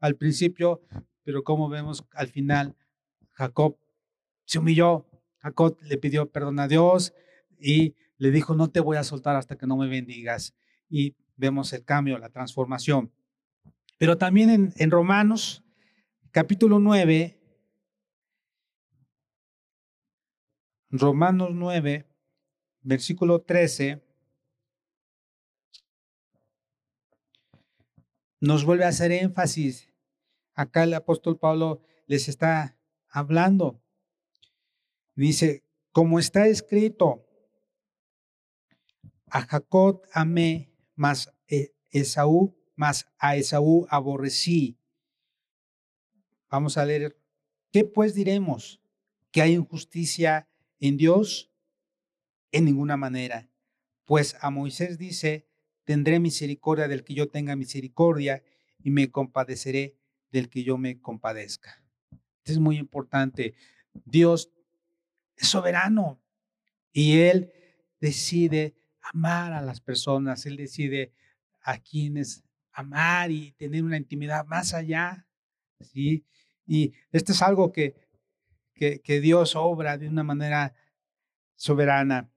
al 0.00 0.16
principio, 0.16 0.82
pero 1.22 1.44
como 1.44 1.68
vemos 1.68 2.04
al 2.12 2.28
final, 2.28 2.74
Jacob 3.32 3.76
se 4.46 4.58
humilló, 4.58 5.06
Jacob 5.38 5.78
le 5.82 5.98
pidió 5.98 6.30
perdón 6.30 6.58
a 6.58 6.68
Dios 6.68 7.14
y 7.58 7.94
le 8.18 8.30
dijo, 8.30 8.54
no 8.54 8.70
te 8.70 8.80
voy 8.80 8.96
a 8.96 9.04
soltar 9.04 9.36
hasta 9.36 9.56
que 9.56 9.66
no 9.66 9.76
me 9.76 9.88
bendigas. 9.88 10.54
Y 10.88 11.16
vemos 11.36 11.72
el 11.72 11.84
cambio, 11.84 12.18
la 12.18 12.30
transformación. 12.30 13.12
Pero 13.98 14.18
también 14.18 14.72
en, 14.76 14.90
Romanos, 14.90 15.64
capítulo 16.30 16.78
9, 16.78 17.40
Romanos 20.90 21.50
9, 21.52 22.06
versículo 22.82 23.42
13, 23.42 24.04
nos 28.40 28.64
vuelve 28.64 28.84
a 28.84 28.88
hacer 28.88 29.10
énfasis. 29.12 29.92
Acá 30.54 30.84
el 30.84 30.94
apóstol 30.94 31.38
Pablo 31.38 31.80
les 32.06 32.28
está 32.28 32.78
hablando. 33.08 33.80
Dice, 35.14 35.64
como 35.92 36.18
está 36.18 36.46
escrito, 36.46 37.23
a 39.26 39.42
Jacob 39.42 40.02
amé, 40.12 40.70
mas 40.94 41.32
Esaú, 41.90 42.56
mas 42.74 43.06
a 43.18 43.36
Esaú 43.36 43.86
aborrecí. 43.88 44.78
Vamos 46.50 46.76
a 46.76 46.84
leer, 46.84 47.16
¿qué 47.72 47.84
pues 47.84 48.14
diremos? 48.14 48.80
¿Que 49.30 49.42
hay 49.42 49.52
injusticia 49.52 50.48
en 50.80 50.96
Dios? 50.96 51.52
En 52.52 52.64
ninguna 52.64 52.96
manera. 52.96 53.50
Pues 54.04 54.36
a 54.40 54.50
Moisés 54.50 54.98
dice, 54.98 55.48
tendré 55.84 56.20
misericordia 56.20 56.88
del 56.88 57.04
que 57.04 57.14
yo 57.14 57.28
tenga 57.28 57.56
misericordia 57.56 58.42
y 58.82 58.90
me 58.90 59.10
compadeceré 59.10 59.96
del 60.30 60.48
que 60.50 60.64
yo 60.64 60.78
me 60.78 61.00
compadezca. 61.00 61.84
es 62.44 62.58
muy 62.58 62.76
importante. 62.76 63.54
Dios 64.04 64.52
es 65.36 65.48
soberano 65.48 66.20
y 66.92 67.18
Él 67.20 67.52
decide 68.00 68.74
amar 69.12 69.52
a 69.52 69.62
las 69.62 69.80
personas, 69.80 70.46
Él 70.46 70.56
decide 70.56 71.12
a 71.62 71.78
quienes 71.78 72.44
amar 72.72 73.30
y 73.30 73.52
tener 73.52 73.84
una 73.84 73.96
intimidad 73.96 74.44
más 74.46 74.74
allá. 74.74 75.26
¿sí? 75.80 76.24
Y 76.66 76.92
esto 77.12 77.32
es 77.32 77.42
algo 77.42 77.72
que, 77.72 77.94
que, 78.74 79.00
que 79.00 79.20
Dios 79.20 79.54
obra 79.56 79.98
de 79.98 80.08
una 80.08 80.22
manera 80.22 80.74
soberana. 81.56 82.30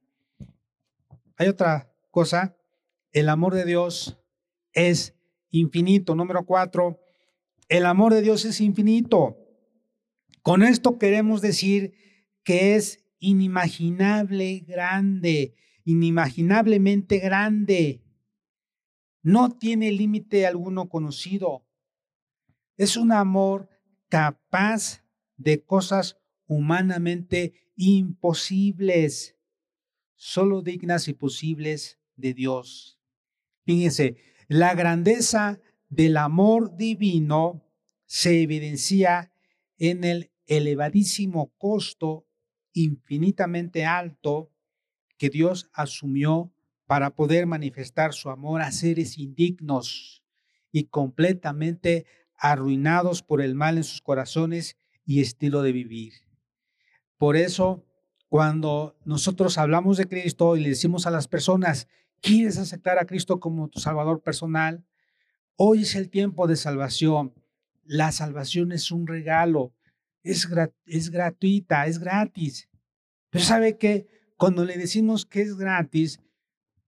Hay 1.38 1.48
otra 1.48 1.92
cosa 2.12 2.58
el 3.12 3.30
amor 3.30 3.56
de 3.56 3.66
Dios 3.66 4.20
es 4.74 5.16
infinito. 5.50 6.14
Número 6.14 6.46
cuatro, 6.46 7.00
el 7.68 7.86
amor 7.86 8.14
de 8.14 8.22
Dios 8.22 8.46
es 8.46 8.62
infinito. 8.62 9.38
Con 10.44 10.62
esto 10.62 11.00
queremos 11.00 11.42
decir 11.42 11.94
que 12.44 12.76
es 12.76 13.04
inimaginable 13.20 14.60
grande, 14.68 15.56
inimaginablemente 15.88 17.20
grande. 17.20 18.04
No 19.22 19.58
tiene 19.58 19.90
límite 19.94 20.46
alguno 20.46 20.90
conocido. 20.90 21.66
Es 22.76 22.98
un 22.98 23.14
amor 23.14 23.70
capaz 24.10 25.06
de 25.38 25.64
cosas 25.64 26.18
humanamente 26.46 27.54
imposibles, 27.78 29.38
solo 30.16 30.62
dignas 30.62 31.08
y 31.08 31.14
posibles 31.14 32.02
de 32.18 32.34
Dios. 32.34 33.00
Fíjense, 33.64 34.18
la 34.50 34.76
grandeza 34.76 35.62
del 35.88 36.18
amor 36.18 36.76
divino 36.76 37.64
se 38.06 38.42
evidencia 38.42 39.32
en 39.78 40.04
el 40.04 40.32
elevadísimo 40.48 41.54
costo 41.58 42.28
infinitamente 42.74 43.86
alto 43.86 44.52
que 45.18 45.30
Dios 45.30 45.70
asumió 45.74 46.52
para 46.86 47.12
poder 47.12 47.46
manifestar 47.46 48.14
su 48.14 48.30
amor 48.30 48.62
a 48.62 48.72
seres 48.72 49.18
indignos 49.18 50.24
y 50.72 50.86
completamente 50.86 52.06
arruinados 52.38 53.24
por 53.24 53.42
el 53.42 53.56
mal 53.56 53.78
en 53.78 53.84
sus 53.84 54.02
corazones 54.02 54.78
y 55.06 55.22
estilo 55.22 55.62
de 55.64 55.72
vivir. 55.72 56.14
Por 57.18 57.36
eso, 57.36 57.84
cuando 58.30 58.96
nosotros 59.06 59.58
hablamos 59.58 59.98
de 59.98 60.08
Cristo 60.08 60.56
y 60.56 60.62
le 60.62 60.70
decimos 60.70 61.08
a 61.08 61.12
las 61.12 61.28
personas, 61.28 61.88
¿Quieres 62.22 62.58
aceptar 62.58 62.98
a 62.98 63.06
Cristo 63.06 63.40
como 63.40 63.70
tu 63.70 63.80
Salvador 63.80 64.22
personal? 64.22 64.84
Hoy 65.56 65.84
es 65.84 65.96
el 65.96 66.10
tiempo 66.10 66.48
de 66.48 66.56
salvación. 66.56 67.34
La 67.84 68.12
salvación 68.12 68.72
es 68.72 68.92
un 68.92 69.08
regalo, 69.08 69.74
es, 70.24 70.48
es 70.86 71.10
gratuita, 71.10 71.86
es 71.88 72.00
gratis. 72.00 72.70
Pero 73.30 73.44
¿sabe 73.44 73.78
que 73.78 74.08
Cuando 74.38 74.66
le 74.66 74.78
decimos 74.78 75.26
que 75.26 75.42
es 75.42 75.58
gratis, 75.58 76.20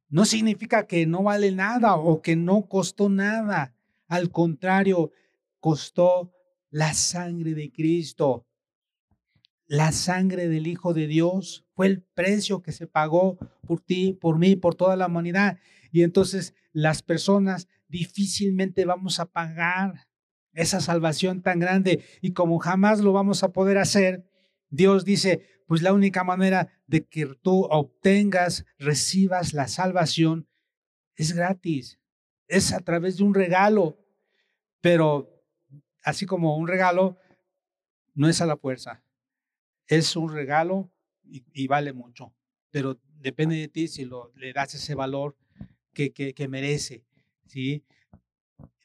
no 0.07 0.25
significa 0.25 0.85
que 0.85 1.05
no 1.05 1.23
vale 1.23 1.51
nada 1.51 1.95
o 1.95 2.21
que 2.21 2.35
no 2.35 2.67
costó 2.67 3.09
nada. 3.09 3.75
Al 4.07 4.31
contrario, 4.31 5.11
costó 5.59 6.31
la 6.69 6.93
sangre 6.93 7.55
de 7.55 7.71
Cristo. 7.71 8.45
La 9.65 9.91
sangre 9.91 10.47
del 10.47 10.67
Hijo 10.67 10.93
de 10.93 11.07
Dios 11.07 11.65
fue 11.73 11.87
el 11.87 12.01
precio 12.01 12.61
que 12.61 12.71
se 12.71 12.87
pagó 12.87 13.37
por 13.67 13.81
ti, 13.81 14.13
por 14.13 14.37
mí, 14.37 14.55
por 14.55 14.75
toda 14.75 14.95
la 14.95 15.07
humanidad. 15.07 15.59
Y 15.91 16.03
entonces 16.03 16.53
las 16.71 17.01
personas 17.01 17.67
difícilmente 17.87 18.85
vamos 18.85 19.19
a 19.19 19.25
pagar 19.25 20.07
esa 20.53 20.81
salvación 20.81 21.41
tan 21.41 21.59
grande. 21.59 22.03
Y 22.21 22.33
como 22.33 22.59
jamás 22.59 22.99
lo 22.99 23.11
vamos 23.11 23.43
a 23.43 23.51
poder 23.51 23.77
hacer, 23.77 24.25
Dios 24.69 25.05
dice, 25.05 25.58
pues 25.69 25.81
la 25.81 25.93
única 25.93 26.25
manera 26.25 26.67
de 26.87 27.05
que 27.05 27.25
tú 27.41 27.63
obtengas, 27.69 28.65
recibas 28.77 29.53
la 29.53 29.69
salvación 29.69 30.49
es 31.15 31.31
gratis. 31.31 31.97
Es 32.49 32.73
a 32.73 32.81
través 32.81 33.15
de 33.15 33.23
un 33.23 33.33
regalo. 33.33 33.97
Pero 34.81 35.41
así 36.03 36.25
como 36.25 36.57
un 36.57 36.67
regalo, 36.67 37.17
no 38.13 38.27
es 38.27 38.41
a 38.41 38.45
la 38.45 38.57
fuerza 38.57 39.01
es 39.89 40.15
un 40.15 40.31
regalo 40.31 40.91
y, 41.23 41.67
vale 41.67 41.93
mucho, 41.93 42.33
pero 42.71 42.99
depende 43.19 43.55
de 43.55 43.67
ti 43.67 43.87
si 43.87 44.05
lo, 44.05 44.31
le 44.35 44.53
das 44.53 44.75
ese 44.75 44.95
valor 44.95 45.35
que, 45.93 46.11
que, 46.11 46.47
merece, 46.47 47.03
¿sí? 47.45 47.83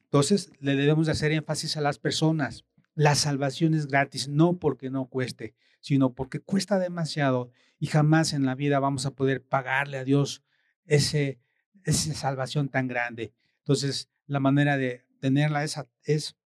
Entonces, 0.04 0.50
le 0.60 0.74
debemos 0.76 1.06
de 1.06 1.12
hacer 1.12 1.32
énfasis 1.32 1.76
a 1.76 1.80
las 1.80 1.98
personas. 1.98 2.64
La 2.94 3.14
salvación 3.14 3.74
es 3.74 3.86
gratis, 3.86 4.28
no 4.28 4.58
porque 4.58 4.90
no 4.90 5.06
cueste, 5.06 5.54
sino 5.84 6.14
porque 6.14 6.40
cuesta 6.40 6.78
demasiado 6.78 7.50
y 7.78 7.88
jamás 7.88 8.32
en 8.32 8.46
la 8.46 8.54
vida 8.54 8.78
vamos 8.78 9.04
a 9.04 9.10
poder 9.10 9.44
pagarle 9.44 9.98
a 9.98 10.04
Dios 10.04 10.42
ese, 10.86 11.42
esa 11.84 12.14
salvación 12.14 12.70
tan 12.70 12.88
grande. 12.88 13.34
Entonces, 13.58 14.08
la 14.26 14.40
manera 14.40 14.78
de 14.78 15.04
tenerla 15.20 15.62
es, 15.62 15.78
es 16.04 16.38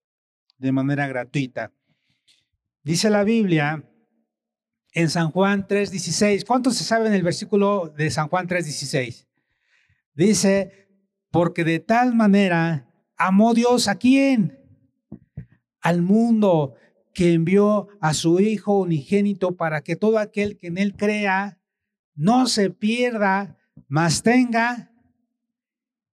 de 0.56 0.72
manera 0.72 1.06
gratuita. 1.06 1.72
Dice 2.82 3.10
la 3.10 3.22
Biblia 3.22 3.88
en 4.92 5.08
San 5.08 5.30
Juan 5.30 5.68
3:16. 5.68 6.44
¿Cuántos 6.44 6.74
se 6.74 6.82
saben 6.82 7.12
el 7.12 7.22
versículo 7.22 7.94
de 7.96 8.10
San 8.10 8.26
Juan 8.26 8.48
3:16? 8.48 9.28
Dice, 10.14 10.88
porque 11.30 11.62
de 11.62 11.78
tal 11.78 12.12
manera 12.12 12.92
amó 13.16 13.54
Dios 13.54 13.86
a 13.86 13.94
quién? 13.94 14.58
Al 15.80 16.02
mundo 16.02 16.74
que 17.18 17.32
envió 17.32 17.88
a 18.00 18.14
su 18.14 18.38
Hijo 18.38 18.78
unigénito 18.78 19.56
para 19.56 19.82
que 19.82 19.96
todo 19.96 20.18
aquel 20.18 20.56
que 20.56 20.68
en 20.68 20.78
él 20.78 20.94
crea 20.94 21.58
no 22.14 22.46
se 22.46 22.70
pierda, 22.70 23.58
mas 23.88 24.22
tenga 24.22 24.92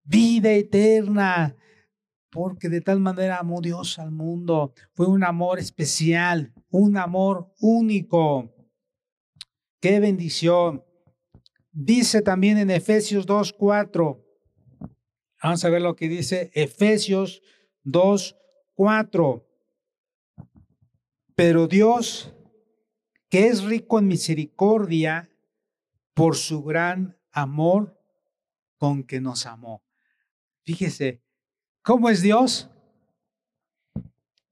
vida 0.04 0.52
eterna. 0.52 1.56
Porque 2.32 2.70
de 2.70 2.82
tal 2.82 3.02
manera 3.02 3.38
amó 3.38 3.62
Dios 3.62 4.00
al 4.00 4.10
mundo. 4.10 4.74
Fue 4.96 5.06
un 5.06 5.24
amor 5.24 5.60
especial, 5.60 6.56
un 6.72 6.98
amor 6.98 7.54
único. 7.60 8.52
Qué 9.80 10.00
bendición. 10.00 10.84
Dice 11.72 12.24
también 12.24 12.58
en 12.58 12.72
Efesios 12.72 13.28
2.4. 13.28 14.24
Vamos 15.44 15.66
a 15.66 15.70
ver 15.70 15.84
lo 15.84 15.96
que 15.96 16.10
dice 16.10 16.50
Efesios 16.56 17.44
2, 17.84 18.36
4. 18.74 19.46
Pero 21.36 21.68
Dios, 21.68 22.34
que 23.30 23.48
es 23.48 23.64
rico 23.64 24.00
en 24.00 24.08
misericordia, 24.08 25.30
por 26.14 26.38
su 26.38 26.64
gran 26.64 27.18
amor 27.32 28.00
con 28.78 29.04
que 29.04 29.20
nos 29.20 29.46
amó. 29.46 29.84
Fíjese, 30.64 31.22
¿cómo 31.84 32.10
es 32.10 32.22
Dios? 32.22 32.70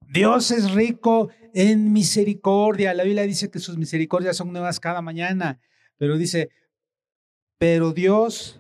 Dios 0.02 0.52
es 0.52 0.72
rico 0.72 1.30
en 1.54 1.94
misericordia. 1.94 2.94
La 2.94 3.04
Biblia 3.04 3.24
dice 3.24 3.50
que 3.50 3.60
sus 3.60 3.78
misericordias 3.78 4.36
son 4.38 4.52
nuevas 4.52 4.80
cada 4.80 5.02
mañana, 5.02 5.62
pero 5.98 6.18
dice, 6.18 6.50
pero 7.58 7.94
Dios, 7.94 8.60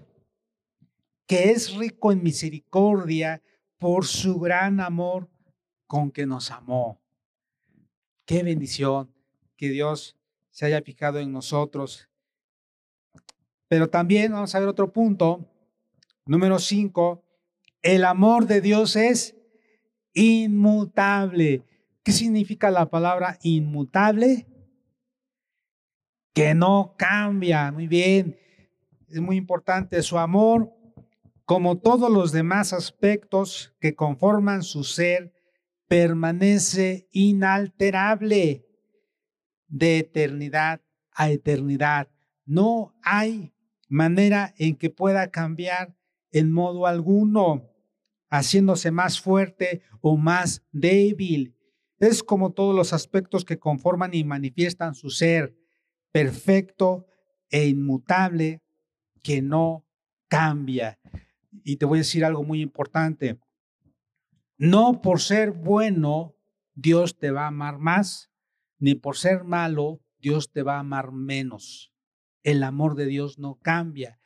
que 1.27 1.51
es 1.51 1.75
rico 1.75 2.13
en 2.13 2.23
misericordia 2.23 3.43
por 3.77 4.05
su 4.05 4.39
gran 4.39 4.79
amor 4.79 5.29
con 5.88 6.09
que 6.09 6.25
nos 6.25 6.51
amó. 6.51 7.02
Qué 8.25 8.43
bendición 8.43 9.13
que 9.57 9.69
Dios 9.69 10.17
se 10.49 10.65
haya 10.65 10.81
fijado 10.81 11.19
en 11.19 11.31
nosotros. 11.31 12.09
Pero 13.67 13.89
también 13.89 14.31
vamos 14.31 14.53
a 14.53 14.59
ver 14.59 14.69
otro 14.69 14.93
punto, 14.93 15.45
número 16.25 16.59
cinco, 16.59 17.23
el 17.81 18.05
amor 18.05 18.45
de 18.47 18.62
Dios 18.62 18.95
es 18.95 19.36
inmutable. 20.13 21.63
¿Qué 22.03 22.12
significa 22.12 22.71
la 22.71 22.89
palabra 22.89 23.39
inmutable? 23.41 24.47
Que 26.33 26.53
no 26.53 26.95
cambia. 26.97 27.71
Muy 27.71 27.88
bien. 27.88 28.38
Es 29.09 29.19
muy 29.19 29.38
importante 29.38 30.01
su 30.01 30.17
amor, 30.17 30.71
como 31.45 31.77
todos 31.77 32.09
los 32.12 32.31
demás 32.31 32.73
aspectos 32.73 33.75
que 33.79 33.95
conforman 33.95 34.63
su 34.63 34.83
ser, 34.83 35.33
permanece 35.93 37.08
inalterable 37.12 38.65
de 39.67 39.99
eternidad 39.99 40.82
a 41.12 41.29
eternidad. 41.29 42.10
No 42.45 42.95
hay 43.03 43.53
manera 43.89 44.56
en 44.58 44.75
que 44.75 44.89
pueda 44.89 45.29
cambiar 45.29 45.95
en 46.32 46.51
modo 46.51 46.88
alguno 46.88 47.69
haciéndose 48.32 48.89
más 48.89 49.21
fuerte 49.21 49.84
o 50.01 50.17
más 50.17 50.63
débil. 50.71 51.56
Es 51.99 52.23
como 52.23 52.53
todos 52.53 52.75
los 52.75 52.91
aspectos 52.91 53.45
que 53.45 53.60
conforman 53.60 54.15
y 54.15 54.23
manifiestan 54.23 54.95
su 54.95 55.12
ser 55.12 55.56
perfecto 56.12 57.06
e 57.51 57.67
inmutable 57.67 58.63
que 59.21 59.43
no 59.43 59.86
cambia. 60.27 60.99
Y 61.63 61.75
te 61.75 61.86
voy 61.86 61.99
a 61.99 62.01
decir 62.01 62.25
algo 62.25 62.43
muy 62.43 62.62
importante. 62.62 63.38
No 64.63 65.02
por 65.02 65.19
ser 65.19 65.52
bueno, 65.52 66.38
Dios 66.73 67.17
te 67.17 67.32
va 67.32 67.43
a 67.43 67.47
amar 67.47 67.80
más, 67.80 68.32
ni 68.80 68.95
por 68.95 69.17
ser 69.17 69.43
malo, 69.43 69.99
Dios 70.19 70.54
te 70.54 70.63
va 70.63 70.78
a 70.78 70.80
amar 70.80 71.12
menos. 71.12 71.91
El 72.43 72.63
amor 72.63 72.95
de 72.95 73.06
Dios 73.06 73.38
no 73.38 73.60
cambia. 73.62 74.21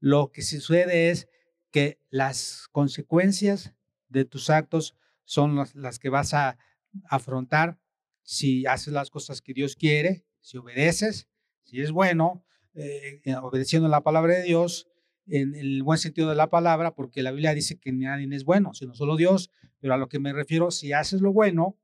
Lo 0.00 0.32
que 0.32 0.40
sucede 0.40 1.10
es 1.10 1.28
que 1.70 2.00
las 2.08 2.68
consecuencias 2.72 3.74
de 4.08 4.24
tus 4.24 4.48
actos 4.48 4.96
son 5.26 5.56
las, 5.74 5.98
que 5.98 6.08
vas 6.08 6.32
a 6.32 6.56
afrontar 7.10 7.78
si 8.22 8.64
haces 8.64 8.94
las 8.94 9.10
cosas 9.10 9.42
que 9.42 9.52
Dios 9.52 9.76
quiere, 9.76 10.24
si 10.40 10.56
obedeces, 10.56 11.28
si 11.64 11.82
es 11.82 11.92
bueno, 11.92 12.46
eh, 12.72 13.20
eh, 13.26 13.36
obedeciendo 13.36 13.88
la 13.88 14.00
palabra 14.00 14.36
de 14.36 14.44
Dios 14.44 14.88
en, 15.28 15.54
el 15.54 15.82
buen 15.82 15.98
sentido 15.98 16.28
de 16.28 16.34
la 16.34 16.50
palabra, 16.50 16.94
porque 16.94 17.22
la 17.22 17.30
Biblia 17.30 17.54
dice 17.54 17.78
que 17.78 17.92
nadie 17.92 18.28
es 18.34 18.44
bueno, 18.44 18.74
sino 18.74 18.94
solo 18.94 19.16
Dios, 19.16 19.50
pero 19.80 19.94
a 19.94 19.96
lo 19.96 20.08
que 20.08 20.18
me 20.18 20.32
refiero, 20.32 20.70
si 20.70 20.92
haces 20.92 21.20
lo 21.20 21.32
bueno, 21.32 21.76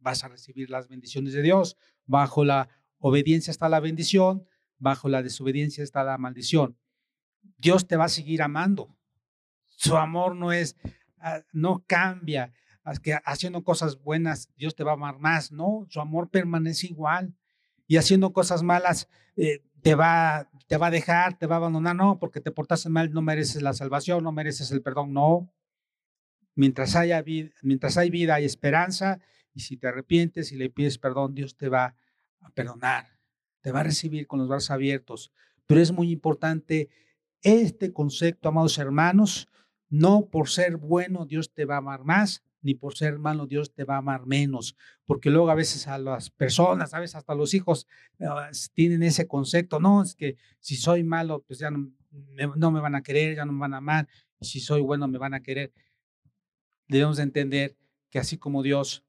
vas 0.00 0.24
a 0.24 0.28
recibir 0.28 0.70
las 0.70 0.88
bendiciones 0.88 1.32
de 1.32 1.42
Dios. 1.42 1.76
Bajo 2.06 2.44
la 2.44 2.68
obediencia 2.98 3.50
está 3.50 3.68
la 3.68 3.80
bendición, 3.80 4.46
bajo 4.78 5.08
la 5.08 5.22
desobediencia 5.22 5.82
está 5.82 6.04
la 6.04 6.18
maldición. 6.18 6.76
Dios 7.58 7.86
te 7.86 7.96
va 7.96 8.04
a 8.04 8.08
seguir 8.08 8.42
amando. 8.42 8.94
Su 9.66 9.96
amor 9.96 10.36
no 10.36 10.52
es, 10.52 10.76
ah, 11.18 11.42
no 11.52 11.84
cambia. 11.86 12.52
Que 13.02 13.18
haciendo 13.24 13.64
cosas 13.64 14.00
buenas, 14.00 14.48
Dios 14.56 14.76
te 14.76 14.84
va 14.84 14.92
a 14.92 14.94
amar 14.94 15.18
más. 15.18 15.50
No, 15.50 15.86
su 15.88 16.00
amor 16.00 16.30
permanece 16.30 16.86
igual. 16.86 17.34
Y 17.88 17.96
haciendo 17.96 18.32
cosas 18.32 18.62
malas, 18.62 19.08
eh, 19.36 19.62
te, 19.86 19.94
va, 19.94 20.50
te 20.66 20.78
va 20.78 20.88
a 20.88 20.90
dejar, 20.90 21.38
te 21.38 21.46
va 21.46 21.54
a 21.54 21.58
abandonar. 21.58 21.94
No, 21.94 22.18
porque 22.18 22.40
te 22.40 22.50
portaste 22.50 22.88
mal, 22.88 23.12
no 23.12 23.22
mereces 23.22 23.62
la 23.62 23.72
salvación, 23.72 24.24
no 24.24 24.32
mereces 24.32 24.72
el 24.72 24.82
perdón. 24.82 25.12
No. 25.12 25.48
Mientras, 26.56 26.96
haya 26.96 27.22
vida, 27.22 27.50
mientras 27.62 27.96
hay 27.96 28.10
vida, 28.10 28.34
hay 28.34 28.44
esperanza. 28.44 29.20
Y 29.54 29.60
si 29.60 29.76
te 29.76 29.86
arrepientes 29.86 30.50
y 30.50 30.56
le 30.56 30.70
pides 30.70 30.98
perdón, 30.98 31.36
Dios 31.36 31.56
te 31.56 31.68
va 31.68 31.94
a 32.40 32.50
perdonar. 32.50 33.20
Te 33.60 33.70
va 33.70 33.80
a 33.80 33.84
recibir 33.84 34.26
con 34.26 34.40
los 34.40 34.48
brazos 34.48 34.72
abiertos. 34.72 35.32
Pero 35.66 35.80
es 35.80 35.92
muy 35.92 36.10
importante 36.10 36.88
este 37.42 37.92
concepto, 37.92 38.48
amados 38.48 38.78
hermanos, 38.78 39.48
no 39.88 40.26
por 40.30 40.48
ser 40.48 40.78
bueno 40.78 41.26
Dios 41.26 41.52
te 41.54 41.64
va 41.64 41.76
a 41.76 41.78
amar 41.78 42.02
más, 42.02 42.42
ni 42.66 42.74
por 42.74 42.96
ser 42.96 43.20
malo 43.20 43.46
Dios 43.46 43.72
te 43.72 43.84
va 43.84 43.94
a 43.94 43.98
amar 43.98 44.26
menos, 44.26 44.76
porque 45.06 45.30
luego 45.30 45.50
a 45.50 45.54
veces 45.54 45.86
a 45.86 45.98
las 45.98 46.30
personas, 46.30 46.94
a 46.94 46.98
veces 46.98 47.14
hasta 47.14 47.36
los 47.36 47.54
hijos 47.54 47.86
ah, 48.20 48.50
tienen 48.74 49.04
ese 49.04 49.28
concepto, 49.28 49.78
no, 49.78 50.02
es 50.02 50.16
que 50.16 50.36
si 50.58 50.74
soy 50.74 51.04
malo, 51.04 51.44
pues 51.46 51.60
ya 51.60 51.70
no 51.70 52.70
me, 52.72 52.80
van 52.80 52.96
a 52.96 53.02
querer, 53.04 53.36
ya 53.36 53.44
no 53.44 53.52
me 53.52 53.60
van 53.60 53.74
a 53.74 53.76
amar, 53.76 54.08
si 54.40 54.58
soy 54.58 54.80
bueno 54.80 55.06
me 55.06 55.16
van 55.16 55.32
a 55.32 55.42
querer. 55.42 55.72
Debemos 56.88 57.18
de 57.18 57.22
entender 57.22 57.76
que 58.10 58.18
así 58.18 58.36
como 58.36 58.64
Dios 58.64 59.04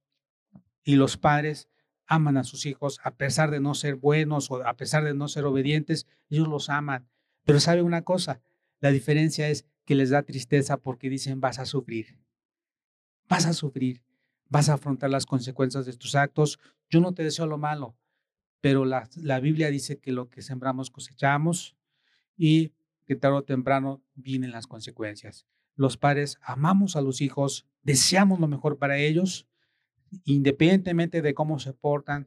y 0.84 0.96
los 0.96 1.18
padres 1.18 1.68
aman 2.06 2.38
a 2.38 2.44
sus 2.44 2.68
hijos, 2.68 3.00
a 3.04 3.16
pesar 3.16 3.50
de 3.50 3.60
no 3.60 3.74
ser 3.74 3.96
buenos 3.96 4.52
o 4.52 4.64
a 4.64 4.78
pesar 4.78 5.04
de 5.04 5.16
no 5.16 5.28
ser 5.28 5.46
obedientes, 5.46 6.06
ellos 6.30 6.48
los 6.48 6.70
aman. 6.70 7.10
Pero 7.44 7.60
sabe 7.60 7.82
una 7.82 8.04
cosa, 8.04 8.40
la 8.82 8.92
diferencia 8.92 9.50
es 9.50 9.66
que 9.84 9.96
les 9.96 10.12
da 10.12 10.22
tristeza 10.22 10.78
porque 10.78 11.10
dicen 11.10 11.42
vas 11.42 11.58
a 11.58 11.66
sufrir. 11.66 12.27
Vas 13.30 13.46
a 13.46 13.54
sufrir, 13.54 14.02
vas 14.50 14.70
a 14.70 14.76
afrontar 14.76 15.10
las 15.10 15.26
consecuencias 15.26 15.86
de 15.86 15.94
tus 15.94 16.16
actos. 16.16 16.60
Yo 16.90 17.02
no 17.02 17.14
te 17.14 17.24
deseo 17.24 17.46
lo 17.48 17.58
malo, 17.58 17.96
pero 18.62 18.86
la, 18.86 19.10
la 19.16 19.40
Biblia 19.40 19.70
dice 19.70 20.00
que 20.00 20.12
lo 20.12 20.30
que 20.30 20.42
sembramos 20.42 20.90
cosechamos 20.90 21.76
y 22.38 22.74
que 23.06 23.16
tarde 23.16 23.38
o 23.38 23.44
temprano 23.44 24.02
vienen 24.16 24.52
las 24.52 24.68
consecuencias. 24.68 25.46
Los 25.76 25.98
padres 25.98 26.38
amamos 26.42 26.96
a 26.96 27.02
los 27.02 27.22
hijos, 27.22 27.66
deseamos 27.84 28.40
lo 28.40 28.48
mejor 28.48 28.78
para 28.78 28.98
ellos, 28.98 29.48
independientemente 30.26 31.22
de 31.22 31.34
cómo 31.34 31.60
se 31.60 31.74
portan. 31.74 32.26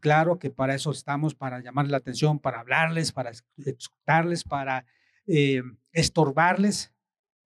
Claro 0.00 0.38
que 0.38 0.50
para 0.50 0.74
eso 0.74 0.90
estamos, 0.90 1.34
para 1.34 1.60
llamar 1.60 1.88
la 1.88 1.98
atención, 1.98 2.38
para 2.38 2.60
hablarles, 2.60 3.12
para 3.12 3.30
escucharles, 3.30 4.44
para 4.44 4.84
eh, 5.26 5.62
estorbarles, 5.92 6.92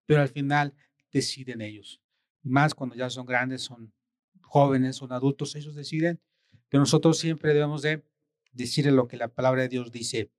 pero 0.07 0.23
al 0.23 0.29
final 0.29 0.75
deciden 1.13 1.61
ellos. 1.61 2.01
Y 2.47 2.49
más 2.49 2.77
cuando 2.77 2.95
ya 2.95 3.11
son 3.11 3.27
grandes, 3.27 3.63
son 3.63 3.93
jóvenes, 4.41 4.95
son 4.95 5.11
adultos, 5.11 5.57
ellos 5.57 5.75
deciden. 5.75 6.21
Pero 6.69 6.81
nosotros 6.81 7.19
siempre 7.19 7.53
debemos 7.53 7.83
de 7.83 8.05
decirle 8.53 8.93
lo 8.93 9.09
que 9.09 9.17
la 9.17 9.27
palabra 9.27 9.63
de 9.63 9.69
Dios 9.69 9.91
dice. 9.91 10.31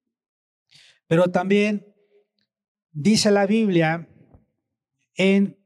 Pero 1.08 1.32
también 1.32 1.94
dice 2.94 3.30
la 3.30 3.46
Biblia 3.46 4.08
en 5.16 5.60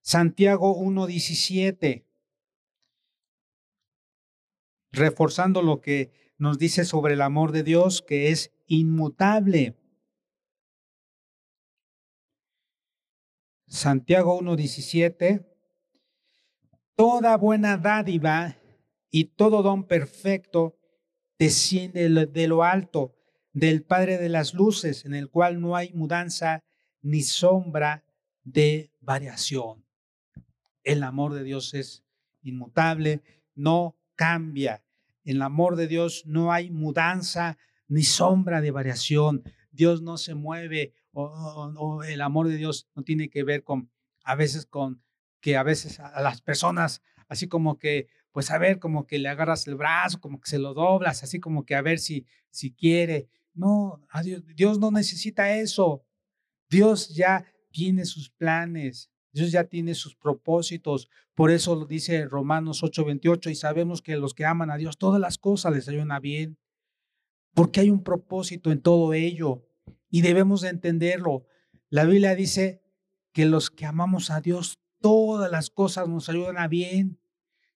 Santiago 0.00 0.76
1.17, 0.76 2.04
reforzando 4.90 5.62
lo 5.62 5.80
que 5.80 6.10
nos 6.38 6.58
dice 6.58 6.84
sobre 6.84 7.14
el 7.14 7.22
amor 7.22 7.52
de 7.52 7.62
Dios, 7.62 8.02
que 8.02 8.30
es 8.30 8.52
inmutable. 8.66 9.76
Santiago 13.68 14.40
1.17, 14.40 15.53
toda 16.96 17.36
buena 17.36 17.76
dádiva 17.76 18.56
y 19.10 19.24
todo 19.24 19.62
don 19.62 19.84
perfecto 19.84 20.76
desciende 21.38 22.08
de 22.26 22.48
lo 22.48 22.64
alto, 22.64 23.14
del 23.52 23.84
Padre 23.84 24.18
de 24.18 24.28
las 24.28 24.54
Luces, 24.54 25.04
en 25.04 25.14
el 25.14 25.30
cual 25.30 25.60
no 25.60 25.76
hay 25.76 25.92
mudanza 25.92 26.64
ni 27.02 27.22
sombra 27.22 28.04
de 28.42 28.90
variación. 29.00 29.84
El 30.82 31.02
amor 31.02 31.34
de 31.34 31.44
Dios 31.44 31.74
es 31.74 32.04
inmutable, 32.42 33.22
no 33.54 33.96
cambia. 34.16 34.82
En 35.24 35.36
el 35.36 35.42
amor 35.42 35.76
de 35.76 35.86
Dios 35.86 36.24
no 36.26 36.52
hay 36.52 36.70
mudanza 36.70 37.56
ni 37.86 38.02
sombra 38.02 38.60
de 38.60 38.70
variación. 38.70 39.44
Dios 39.70 40.02
no 40.02 40.18
se 40.18 40.34
mueve 40.34 40.92
o, 41.12 42.02
el 42.02 42.20
amor 42.20 42.48
de 42.48 42.56
Dios 42.56 42.88
no 42.94 43.02
tiene 43.04 43.30
que 43.30 43.44
ver 43.44 43.62
con, 43.62 43.90
a 44.24 44.34
veces 44.34 44.66
con 44.66 45.03
que 45.44 45.58
a 45.58 45.62
veces 45.62 46.00
a 46.00 46.22
las 46.22 46.40
personas, 46.40 47.02
así 47.28 47.48
como 47.48 47.76
que, 47.76 48.08
pues 48.32 48.50
a 48.50 48.56
ver, 48.56 48.78
como 48.78 49.06
que 49.06 49.18
le 49.18 49.28
agarras 49.28 49.66
el 49.66 49.74
brazo, 49.74 50.18
como 50.18 50.40
que 50.40 50.48
se 50.48 50.58
lo 50.58 50.72
doblas, 50.72 51.22
así 51.22 51.38
como 51.38 51.66
que 51.66 51.74
a 51.74 51.82
ver 51.82 51.98
si, 51.98 52.24
si 52.48 52.72
quiere. 52.72 53.28
No, 53.52 54.00
Dios, 54.22 54.42
Dios 54.56 54.78
no 54.78 54.90
necesita 54.90 55.54
eso. 55.54 56.02
Dios 56.70 57.14
ya 57.14 57.44
tiene 57.70 58.06
sus 58.06 58.30
planes. 58.30 59.10
Dios 59.34 59.52
ya 59.52 59.64
tiene 59.64 59.94
sus 59.94 60.16
propósitos. 60.16 61.10
Por 61.34 61.50
eso 61.50 61.74
lo 61.74 61.84
dice 61.84 62.24
Romanos 62.24 62.82
8:28 62.82 63.50
y 63.50 63.54
sabemos 63.54 64.00
que 64.00 64.16
los 64.16 64.32
que 64.32 64.46
aman 64.46 64.70
a 64.70 64.78
Dios, 64.78 64.96
todas 64.96 65.20
las 65.20 65.36
cosas 65.36 65.74
les 65.74 65.86
ayudan 65.90 66.12
a 66.12 66.20
bien. 66.20 66.56
Porque 67.52 67.80
hay 67.80 67.90
un 67.90 68.02
propósito 68.02 68.72
en 68.72 68.80
todo 68.80 69.12
ello 69.12 69.68
y 70.08 70.22
debemos 70.22 70.62
de 70.62 70.70
entenderlo. 70.70 71.44
La 71.90 72.06
Biblia 72.06 72.34
dice 72.34 72.82
que 73.34 73.44
los 73.44 73.70
que 73.70 73.84
amamos 73.84 74.30
a 74.30 74.40
Dios, 74.40 74.80
todas 75.04 75.50
las 75.50 75.68
cosas 75.68 76.08
nos 76.08 76.30
ayudan 76.30 76.56
a 76.56 76.66
bien. 76.66 77.18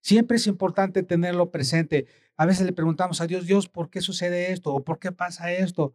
Siempre 0.01 0.39
es 0.39 0.47
importante 0.47 1.03
tenerlo 1.03 1.51
presente. 1.51 2.07
A 2.39 2.47
veces 2.47 2.65
le 2.65 2.73
preguntamos 2.73 3.21
a 3.21 3.27
Dios, 3.27 3.45
Dios, 3.45 3.69
¿por 3.69 3.91
qué 3.91 4.01
sucede 4.01 4.51
esto? 4.51 4.73
¿O 4.73 4.83
por 4.83 4.99
qué 4.99 5.13
pasa 5.13 5.53
esto? 5.53 5.93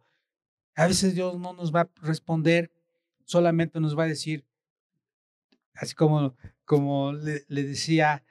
A 0.76 0.86
veces 0.86 1.16
Dios 1.16 1.36
no 1.36 1.52
nos 1.52 1.74
va 1.74 1.80
a 1.80 1.90
responder, 2.02 2.70
solamente 3.24 3.80
nos 3.80 3.98
va 3.98 4.04
a 4.04 4.06
decir, 4.06 4.44
así 5.74 5.96
como, 5.96 6.36
como 6.64 7.12
le, 7.14 7.42
decía, 7.48 8.22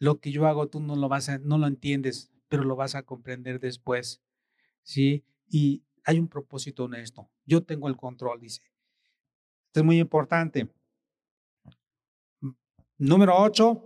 lo 0.00 0.18
que 0.18 0.32
yo 0.32 0.48
hago 0.48 0.66
tú 0.66 0.80
no 0.80 0.96
lo 0.96 1.08
vas 1.08 1.28
a, 1.28 1.38
no 1.38 1.58
lo 1.58 1.68
entiendes, 1.68 2.32
pero 2.48 2.64
lo 2.64 2.74
vas 2.74 2.96
a 2.96 3.04
comprender 3.04 3.60
después. 3.60 4.20
¿Sí? 4.82 5.22
Y 5.48 5.84
hay 6.02 6.18
un 6.18 6.26
propósito 6.26 6.86
en 6.86 6.94
esto. 6.94 7.30
Yo 7.46 7.62
tengo 7.62 7.86
el 7.86 7.96
control, 7.96 8.40
dice. 8.40 8.62
Esto 9.68 9.78
es 9.78 9.84
muy 9.84 10.00
importante. 10.00 10.68
Número 12.98 13.36
8. 13.36 13.84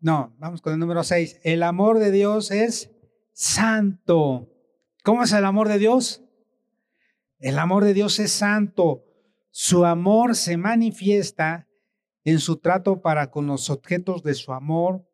No, 0.00 0.34
vamos 0.38 0.60
con 0.60 0.72
el 0.72 0.80
número 0.80 1.04
6. 1.04 1.40
El 1.44 1.62
amor 1.62 2.00
de 2.00 2.10
Dios 2.10 2.50
es 2.50 2.90
santo. 3.32 4.48
¿Cómo 5.04 5.22
es 5.22 5.32
el 5.32 5.44
amor 5.44 5.68
de 5.68 5.78
Dios? 5.78 6.24
El 7.38 7.60
amor 7.60 7.84
de 7.84 7.94
Dios 7.94 8.18
es 8.18 8.32
santo. 8.32 9.04
Su 9.52 9.84
amor 9.84 10.34
se 10.34 10.56
manifiesta 10.56 11.68
en 12.24 12.40
su 12.40 12.56
trato 12.56 13.00
para 13.00 13.30
con 13.30 13.46
los 13.46 13.70
objetos 13.70 14.24
de 14.24 14.34
su 14.34 14.52
amor, 14.52 15.08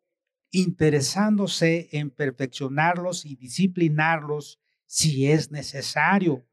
interesándose 0.49 1.89
en 1.91 2.09
perfeccionarlos 2.09 3.23
y 3.25 3.35
disciplinarlos 3.35 4.59
si 4.87 5.29
es 5.31 5.51
necesario, 5.51 6.45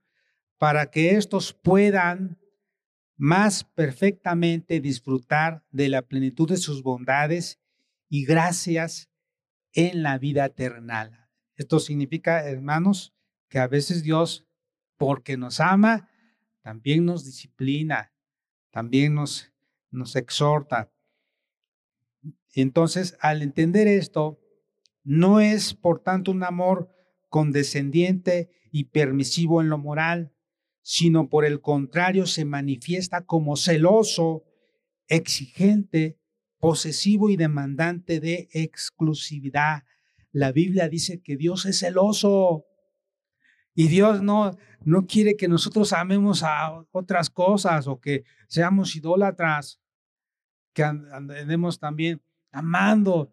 para 0.58 0.90
que 0.90 1.16
éstos 1.16 1.54
puedan 1.54 2.38
más 3.16 3.64
perfectamente 3.64 4.80
disfrutar 4.80 5.64
de 5.70 5.88
la 5.88 6.02
plenitud 6.02 6.48
de 6.48 6.56
sus 6.56 6.82
bondades 6.82 7.60
y 8.08 8.24
gracias 8.24 9.10
en 9.72 10.02
la 10.02 10.18
vida 10.18 10.46
eterna. 10.46 11.30
Esto 11.56 11.78
significa, 11.78 12.48
hermanos, 12.48 13.14
que 13.48 13.58
a 13.58 13.68
veces 13.68 14.02
Dios 14.02 14.46
porque 14.96 15.36
nos 15.36 15.60
ama, 15.60 16.08
también 16.62 17.04
nos 17.04 17.24
disciplina, 17.24 18.12
también 18.70 19.14
nos, 19.14 19.52
nos 19.90 20.16
exhorta. 20.16 20.92
Entonces, 22.54 23.16
al 23.20 23.42
entender 23.42 23.86
esto, 23.86 24.40
no 25.02 25.40
es 25.40 25.74
por 25.74 26.00
tanto 26.00 26.30
un 26.30 26.42
amor 26.42 26.88
condescendiente 27.28 28.50
y 28.70 28.84
permisivo 28.84 29.60
en 29.60 29.68
lo 29.68 29.78
moral, 29.78 30.33
sino 30.86 31.30
por 31.30 31.46
el 31.46 31.62
contrario 31.62 32.26
se 32.26 32.44
manifiesta 32.44 33.24
como 33.24 33.56
celoso, 33.56 34.44
exigente, 35.08 36.18
posesivo 36.60 37.30
y 37.30 37.36
demandante 37.36 38.20
de 38.20 38.50
exclusividad. 38.52 39.84
La 40.30 40.52
Biblia 40.52 40.90
dice 40.90 41.22
que 41.22 41.38
Dios 41.38 41.64
es 41.64 41.78
celoso. 41.78 42.66
Y 43.74 43.88
Dios 43.88 44.22
no, 44.22 44.58
no 44.82 45.06
quiere 45.06 45.36
que 45.36 45.48
nosotros 45.48 45.94
amemos 45.94 46.42
a 46.42 46.84
otras 46.92 47.30
cosas 47.30 47.86
o 47.86 47.98
que 47.98 48.24
seamos 48.46 48.94
idólatras, 48.94 49.80
que 50.74 50.82
andemos 50.82 51.78
también 51.78 52.22
amando 52.52 53.32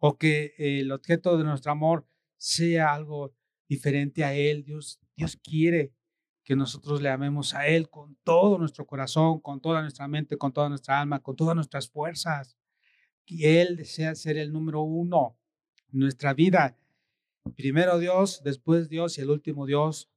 o 0.00 0.18
que 0.18 0.52
el 0.58 0.92
objeto 0.92 1.38
de 1.38 1.44
nuestro 1.44 1.72
amor 1.72 2.06
sea 2.36 2.92
algo 2.92 3.34
diferente 3.66 4.22
a 4.22 4.34
Él. 4.34 4.64
Dios, 4.64 5.00
Dios 5.16 5.38
quiere 5.42 5.94
que 6.44 6.56
nosotros 6.56 7.00
le 7.02 7.10
amemos 7.10 7.54
a 7.54 7.66
Él 7.66 7.88
con 7.88 8.16
todo 8.24 8.58
nuestro 8.58 8.86
corazón, 8.86 9.40
con 9.40 9.60
toda 9.60 9.82
nuestra 9.82 10.08
mente, 10.08 10.36
con 10.36 10.52
toda 10.52 10.68
nuestra 10.68 11.00
alma, 11.00 11.20
con 11.20 11.36
todas 11.36 11.54
nuestras 11.54 11.88
fuerzas. 11.88 12.56
Y 13.24 13.46
Él 13.46 13.76
desea 13.76 14.14
ser 14.14 14.36
el 14.36 14.52
número 14.52 14.82
uno 14.82 15.38
en 15.92 16.00
nuestra 16.00 16.34
vida. 16.34 16.76
Primero 17.56 17.98
Dios, 17.98 18.42
después 18.44 18.88
Dios 18.88 19.18
y 19.18 19.20
el 19.20 19.30
último 19.30 19.66
Dios, 19.66 20.10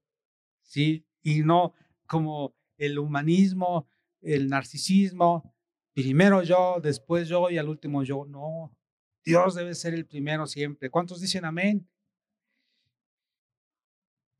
¿sí? 0.61 1.05
Y 1.21 1.41
no 1.41 1.73
como 2.07 2.55
el 2.77 2.99
humanismo, 2.99 3.87
el 4.21 4.47
narcisismo, 4.47 5.53
primero 5.93 6.43
yo, 6.43 6.79
después 6.81 7.27
yo 7.27 7.49
y 7.49 7.57
al 7.57 7.69
último 7.69 8.03
yo. 8.03 8.25
No, 8.25 8.75
Dios 9.23 9.55
debe 9.55 9.75
ser 9.75 9.93
el 9.93 10.05
primero 10.05 10.47
siempre. 10.47 10.89
¿Cuántos 10.89 11.21
dicen 11.21 11.45
amén? 11.45 11.87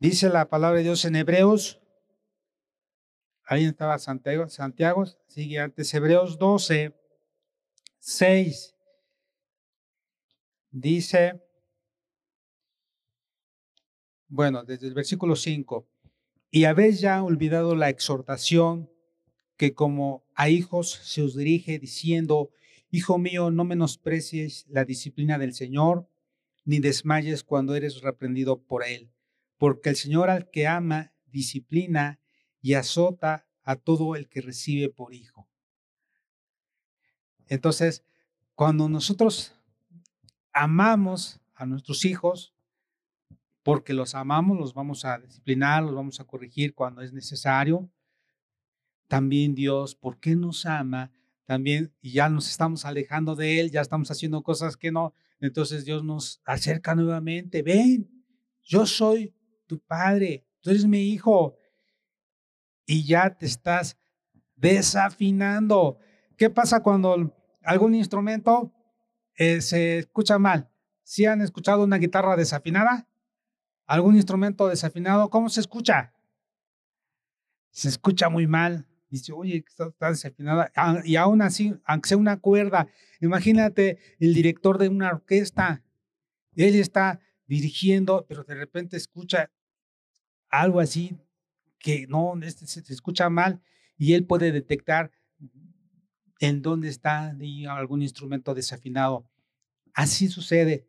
Dice 0.03 0.27
la 0.27 0.49
palabra 0.49 0.79
de 0.79 0.83
Dios 0.83 1.05
en 1.05 1.15
Hebreos. 1.15 1.79
Ahí 3.45 3.63
estaba 3.63 3.97
Santiago, 3.99 4.49
Santiago 4.49 5.05
sigue 5.27 5.59
antes, 5.59 5.93
Hebreos 5.93 6.37
12, 6.37 6.93
6. 7.99 8.75
Dice, 10.71 11.41
bueno, 14.27 14.65
desde 14.65 14.87
el 14.87 14.93
versículo 14.93 15.37
5, 15.37 15.87
y 16.51 16.65
habéis 16.65 16.99
ya 16.99 17.23
olvidado 17.23 17.73
la 17.73 17.87
exhortación 17.87 18.91
que 19.55 19.73
como 19.73 20.25
a 20.35 20.49
hijos 20.49 20.99
se 21.01 21.21
os 21.21 21.33
dirige 21.33 21.79
diciendo, 21.79 22.51
Hijo 22.91 23.17
mío, 23.19 23.51
no 23.51 23.63
menosprecies 23.63 24.65
la 24.67 24.83
disciplina 24.83 25.37
del 25.37 25.53
Señor, 25.53 26.09
ni 26.65 26.79
desmayes 26.79 27.45
cuando 27.45 27.73
eres 27.73 28.01
reprendido 28.01 28.61
por 28.61 28.83
Él, 28.83 29.09
porque 29.57 29.89
el 29.89 29.95
Señor 29.95 30.29
al 30.29 30.49
que 30.49 30.67
ama, 30.67 31.13
disciplina 31.25 32.19
y 32.61 32.73
azota 32.73 33.47
a 33.63 33.75
todo 33.75 34.15
el 34.15 34.29
que 34.29 34.41
recibe 34.41 34.89
por 34.89 35.13
hijo. 35.13 35.49
Entonces, 37.47 38.03
cuando 38.55 38.87
nosotros 38.89 39.55
amamos 40.51 41.39
a 41.55 41.65
nuestros 41.65 42.05
hijos, 42.05 42.53
porque 43.63 43.93
los 43.93 44.13
amamos, 44.13 44.57
los 44.57 44.73
vamos 44.73 45.05
a 45.05 45.17
disciplinar, 45.19 45.83
los 45.83 45.95
vamos 45.95 46.19
a 46.19 46.25
corregir 46.25 46.75
cuando 46.75 47.01
es 47.01 47.13
necesario. 47.13 47.89
También 49.07 49.55
Dios, 49.55 49.95
¿por 49.95 50.19
qué 50.19 50.35
nos 50.35 50.65
ama? 50.65 51.11
También, 51.45 51.93
y 52.01 52.11
ya 52.11 52.29
nos 52.29 52.49
estamos 52.49 52.85
alejando 52.85 53.35
de 53.35 53.59
Él, 53.59 53.71
ya 53.71 53.81
estamos 53.81 54.11
haciendo 54.11 54.43
cosas 54.43 54.77
que 54.77 54.91
no. 54.91 55.13
Entonces 55.39 55.85
Dios 55.85 56.03
nos 56.03 56.41
acerca 56.45 56.95
nuevamente. 56.95 57.63
Ven, 57.63 58.09
yo 58.63 58.85
soy 58.85 59.33
tu 59.77 59.85
padre, 59.85 60.45
tú 60.61 60.69
eres 60.69 60.85
mi 60.85 61.09
hijo. 61.09 61.55
Y 62.85 63.05
ya 63.05 63.29
te 63.35 63.45
estás 63.45 63.97
desafinando. 64.55 65.97
¿Qué 66.37 66.49
pasa 66.49 66.81
cuando 66.81 67.33
algún 67.63 67.95
instrumento 67.95 68.73
eh, 69.35 69.61
se 69.61 69.99
escucha 69.99 70.37
mal? 70.37 70.69
¿Si 71.03 71.25
han 71.25 71.41
escuchado 71.41 71.83
una 71.83 71.97
guitarra 71.97 72.35
desafinada? 72.35 73.07
algún 73.85 74.15
instrumento 74.15 74.67
desafinado, 74.67 75.29
¿cómo 75.29 75.49
se 75.49 75.59
escucha? 75.59 76.13
Se 77.71 77.89
escucha 77.89 78.29
muy 78.29 78.47
mal. 78.47 78.87
Dice, 79.09 79.31
oye, 79.33 79.63
está, 79.67 80.09
desafinada. 80.09 80.71
Ah, 80.75 81.01
y 81.03 81.15
aún 81.15 81.41
así, 81.41 81.75
aunque 81.85 82.09
sea 82.09 82.17
una 82.17 82.39
cuerda, 82.39 82.87
imagínate 83.21 83.99
el 84.19 84.33
director 84.33 84.77
de 84.77 84.89
una 84.89 85.09
orquesta. 85.09 85.83
Él 86.55 86.75
está 86.75 87.19
dirigiendo, 87.45 88.25
pero 88.27 88.43
de 88.43 88.55
repente 88.55 88.97
escucha 88.97 89.51
algo 90.53 90.79
así 90.79 91.17
que 91.79 92.05
no, 92.07 92.39
este 92.43 92.67
se, 92.67 92.81
escucha 92.93 93.29
mal 93.29 93.59
y 93.97 94.13
él 94.13 94.25
puede 94.25 94.51
detectar 94.51 95.11
en 96.39 96.61
dónde 96.61 96.89
está 96.89 97.35
algún 97.69 98.03
instrumento 98.03 98.53
desafinado. 98.53 99.27
Así 99.93 100.27
sucede. 100.27 100.87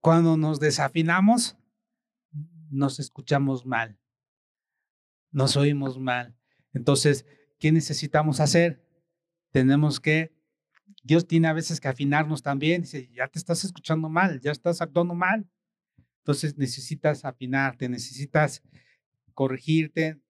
Cuando 0.00 0.36
nos 0.36 0.58
desafinamos, 0.58 1.56
nos 2.70 2.98
escuchamos 2.98 3.66
mal, 3.66 3.98
nos 5.32 5.56
oímos 5.56 5.98
mal. 5.98 6.34
Entonces, 6.72 7.26
¿qué 7.58 7.72
necesitamos 7.72 8.40
hacer? 8.40 8.82
Tenemos 9.50 10.00
que, 10.00 10.32
Dios 11.02 11.26
tiene 11.26 11.48
a 11.48 11.52
veces 11.52 11.80
que 11.80 11.88
afinarnos 11.88 12.42
también. 12.42 12.82
Dice, 12.82 13.10
ya 13.12 13.28
te 13.28 13.38
estás 13.38 13.64
escuchando 13.64 14.08
mal, 14.08 14.40
ya 14.40 14.52
estás 14.52 14.80
actuando 14.80 15.14
mal. 15.14 15.46
Entonces 16.28 16.58
necesitas 16.58 17.24
afinarte, 17.24 17.88
necesitas 17.88 18.62
corregirte. 19.32 20.20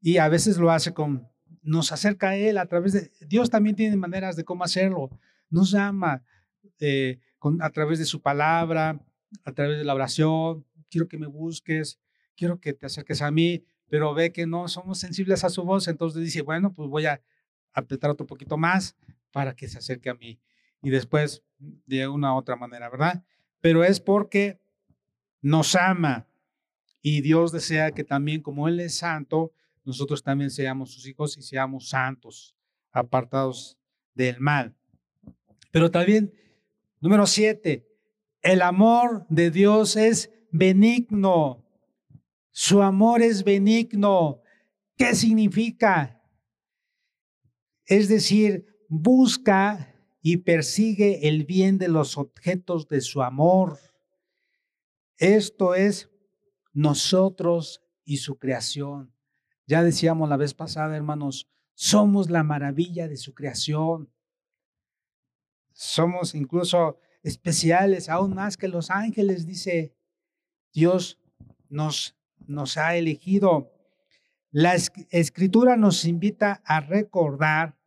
Y 0.00 0.18
a 0.18 0.28
veces 0.28 0.58
lo 0.58 0.70
hace 0.70 0.94
con, 0.94 1.26
nos 1.60 1.90
acerca 1.90 2.28
a 2.28 2.36
Él 2.36 2.56
a 2.56 2.66
través 2.66 2.92
de, 2.92 3.10
Dios 3.26 3.50
también 3.50 3.74
tiene 3.74 3.96
maneras 3.96 4.36
de 4.36 4.44
cómo 4.44 4.62
hacerlo. 4.62 5.10
Nos 5.48 5.72
llama 5.72 6.22
eh, 6.78 7.18
con, 7.40 7.60
a 7.62 7.70
través 7.70 7.98
de 7.98 8.04
su 8.04 8.22
palabra, 8.22 9.04
a 9.42 9.52
través 9.52 9.76
de 9.76 9.82
la 9.82 9.92
oración, 9.92 10.64
quiero 10.88 11.08
que 11.08 11.18
me 11.18 11.26
busques, 11.26 11.98
quiero 12.36 12.60
que 12.60 12.72
te 12.72 12.86
acerques 12.86 13.20
a 13.20 13.32
mí, 13.32 13.64
pero 13.88 14.14
ve 14.14 14.30
que 14.30 14.46
no 14.46 14.68
somos 14.68 15.00
sensibles 15.00 15.42
a 15.42 15.50
su 15.50 15.64
voz, 15.64 15.88
entonces 15.88 16.22
dice, 16.22 16.42
bueno, 16.42 16.72
pues 16.72 16.88
voy 16.88 17.06
a 17.06 17.20
apretar 17.72 18.08
otro 18.08 18.24
poquito 18.24 18.56
más 18.56 18.96
para 19.32 19.56
que 19.56 19.66
se 19.66 19.78
acerque 19.78 20.10
a 20.10 20.14
mí. 20.14 20.38
Y 20.80 20.90
después 20.90 21.42
de 21.58 22.06
una 22.06 22.34
u 22.34 22.36
otra 22.36 22.54
manera, 22.54 22.88
¿verdad? 22.88 23.24
Pero 23.60 23.82
es 23.82 23.98
porque 23.98 24.60
nos 25.40 25.74
ama 25.74 26.26
y 27.02 27.20
Dios 27.22 27.52
desea 27.52 27.92
que 27.92 28.04
también 28.04 28.42
como 28.42 28.68
Él 28.68 28.80
es 28.80 28.96
santo, 28.96 29.52
nosotros 29.84 30.22
también 30.22 30.50
seamos 30.50 30.92
sus 30.92 31.06
hijos 31.06 31.36
y 31.36 31.42
seamos 31.42 31.88
santos, 31.88 32.54
apartados 32.92 33.78
del 34.14 34.40
mal. 34.40 34.74
Pero 35.70 35.90
también, 35.90 36.32
número 37.00 37.26
siete, 37.26 37.86
el 38.42 38.62
amor 38.62 39.26
de 39.28 39.50
Dios 39.50 39.96
es 39.96 40.30
benigno. 40.50 41.64
Su 42.50 42.82
amor 42.82 43.22
es 43.22 43.44
benigno. 43.44 44.42
¿Qué 44.96 45.14
significa? 45.14 46.22
Es 47.86 48.08
decir, 48.08 48.66
busca 48.88 49.94
y 50.22 50.38
persigue 50.38 51.28
el 51.28 51.44
bien 51.44 51.78
de 51.78 51.88
los 51.88 52.18
objetos 52.18 52.88
de 52.88 53.00
su 53.00 53.22
amor. 53.22 53.78
Esto 55.20 55.74
es 55.74 56.08
nosotros 56.72 57.82
y 58.04 58.16
su 58.16 58.38
creación. 58.38 59.14
Ya 59.66 59.84
decíamos 59.84 60.30
la 60.30 60.38
vez 60.38 60.54
pasada, 60.54 60.96
hermanos, 60.96 61.46
somos 61.74 62.30
la 62.30 62.42
maravilla 62.42 63.06
de 63.06 63.18
su 63.18 63.34
creación. 63.34 64.10
Somos 65.72 66.34
incluso 66.34 66.98
especiales, 67.22 68.08
aún 68.08 68.34
más 68.34 68.56
que 68.56 68.66
los 68.66 68.90
ángeles, 68.90 69.46
dice 69.46 69.94
Dios 70.72 71.20
nos, 71.68 72.16
ha 72.78 72.96
elegido. 72.96 73.70
La 74.50 74.74
escritura 74.74 75.76
nos 75.76 76.06
invita 76.06 76.62
a 76.64 76.80
recordar 76.80 77.78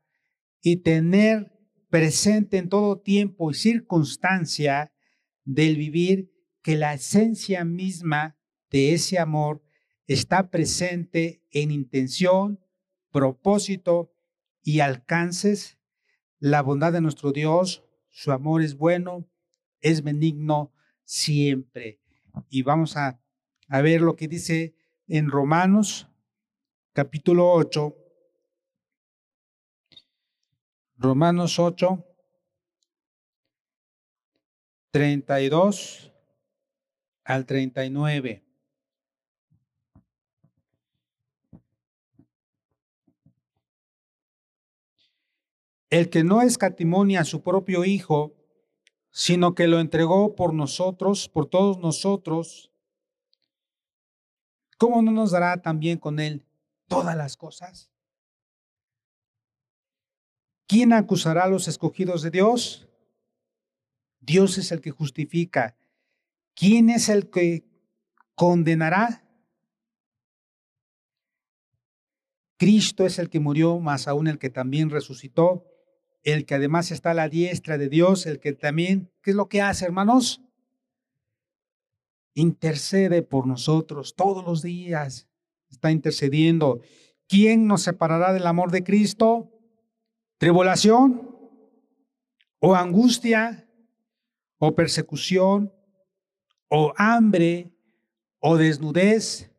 y 0.61 0.77
tener 0.77 1.51
presente 1.89 2.59
en 2.59 2.69
todo 2.69 3.01
tiempo 3.01 3.49
y 3.49 3.55
circunstancia 3.55 4.93
del 5.43 5.77
vivir 5.77 6.32
que 6.63 6.77
la 6.77 6.93
esencia 6.93 7.65
misma 7.65 8.37
de 8.71 8.93
ese 8.93 9.19
amor 9.19 9.61
está 10.07 10.49
presente 10.49 11.43
en 11.51 11.69
intención, 11.69 12.59
propósito 13.11 14.11
y 14.63 14.79
alcances. 14.79 15.77
La 16.39 16.61
bondad 16.61 16.93
de 16.93 17.01
nuestro 17.01 17.33
Dios, 17.33 17.83
su 18.09 18.31
amor 18.31 18.63
es 18.63 18.77
bueno, 18.77 19.29
es 19.81 20.03
benigno 20.03 20.73
siempre. 21.03 21.99
Y 22.49 22.63
vamos 22.63 22.95
a, 22.95 23.21
a 23.67 23.81
ver 23.81 24.01
lo 24.01 24.15
que 24.15 24.27
dice 24.27 24.73
en 25.07 25.29
Romanos 25.29 26.07
capítulo 26.93 27.51
8, 27.51 27.95
Romanos 30.97 31.59
8, 31.59 32.05
32 34.91 36.12
al 37.23 37.45
39. 37.45 38.43
El 45.89 46.09
que 46.09 46.23
no 46.23 46.41
escatimonia 46.41 47.21
a 47.21 47.25
su 47.25 47.43
propio 47.43 47.85
Hijo, 47.85 48.33
sino 49.11 49.53
que 49.53 49.67
lo 49.67 49.79
entregó 49.79 50.35
por 50.35 50.53
nosotros, 50.53 51.29
por 51.29 51.45
todos 51.45 51.77
nosotros, 51.77 52.71
¿cómo 54.79 55.03
no 55.03 55.11
nos 55.11 55.31
dará 55.31 55.61
también 55.61 55.99
con 55.99 56.19
Él 56.19 56.47
todas 56.87 57.15
las 57.15 57.37
cosas? 57.37 57.91
¿Quién 60.65 60.93
acusará 60.93 61.43
a 61.43 61.49
los 61.49 61.67
escogidos 61.67 62.23
de 62.23 62.31
Dios? 62.31 62.87
Dios 64.19 64.57
es 64.57 64.71
el 64.71 64.81
que 64.81 64.89
justifica. 64.89 65.77
¿Quién 66.55 66.89
es 66.89 67.09
el 67.09 67.29
que 67.29 67.65
condenará? 68.35 69.23
Cristo 72.57 73.05
es 73.05 73.19
el 73.19 73.29
que 73.29 73.39
murió, 73.39 73.79
más 73.79 74.07
aún 74.07 74.27
el 74.27 74.39
que 74.39 74.49
también 74.49 74.89
resucitó, 74.89 75.65
el 76.23 76.45
que 76.45 76.55
además 76.55 76.91
está 76.91 77.11
a 77.11 77.15
la 77.15 77.29
diestra 77.29 77.77
de 77.77 77.89
Dios, 77.89 78.25
el 78.25 78.39
que 78.39 78.53
también, 78.53 79.11
¿qué 79.21 79.31
es 79.31 79.35
lo 79.35 79.49
que 79.49 79.61
hace, 79.61 79.85
hermanos? 79.85 80.41
Intercede 82.35 83.21
por 83.21 83.47
nosotros 83.47 84.15
todos 84.15 84.45
los 84.45 84.61
días, 84.61 85.27
está 85.69 85.91
intercediendo. 85.91 86.79
¿Quién 87.27 87.67
nos 87.67 87.81
separará 87.81 88.31
del 88.31 88.47
amor 88.47 88.71
de 88.71 88.83
Cristo? 88.83 89.49
tribulación 90.43 91.31
o 92.59 92.75
angustia 92.75 93.65
o 94.57 94.75
persecución 94.75 95.71
o 96.75 96.91
hambre 96.97 97.71
o 98.39 98.57
desnudez 98.57 99.51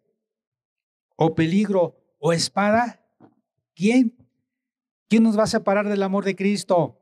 o 1.15 1.33
peligro 1.33 1.95
o 2.19 2.33
espada. 2.33 3.07
¿Quién? 3.73 4.17
¿Quién 5.09 5.23
nos 5.23 5.39
va 5.39 5.45
a 5.45 5.47
separar 5.47 5.89
del 5.89 6.03
amor 6.03 6.25
de 6.25 6.35
Cristo? 6.35 6.99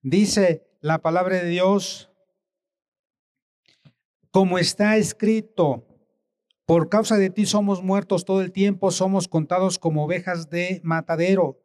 Dice 0.00 0.66
la 0.80 1.02
palabra 1.02 1.36
de 1.36 1.48
Dios, 1.50 2.10
como 4.30 4.58
está 4.58 4.96
escrito, 4.96 5.86
por 6.64 6.88
causa 6.88 7.18
de 7.18 7.28
ti 7.28 7.44
somos 7.44 7.82
muertos 7.82 8.24
todo 8.24 8.40
el 8.40 8.52
tiempo, 8.52 8.90
somos 8.90 9.28
contados 9.28 9.78
como 9.78 10.04
ovejas 10.04 10.48
de 10.48 10.80
matadero. 10.82 11.60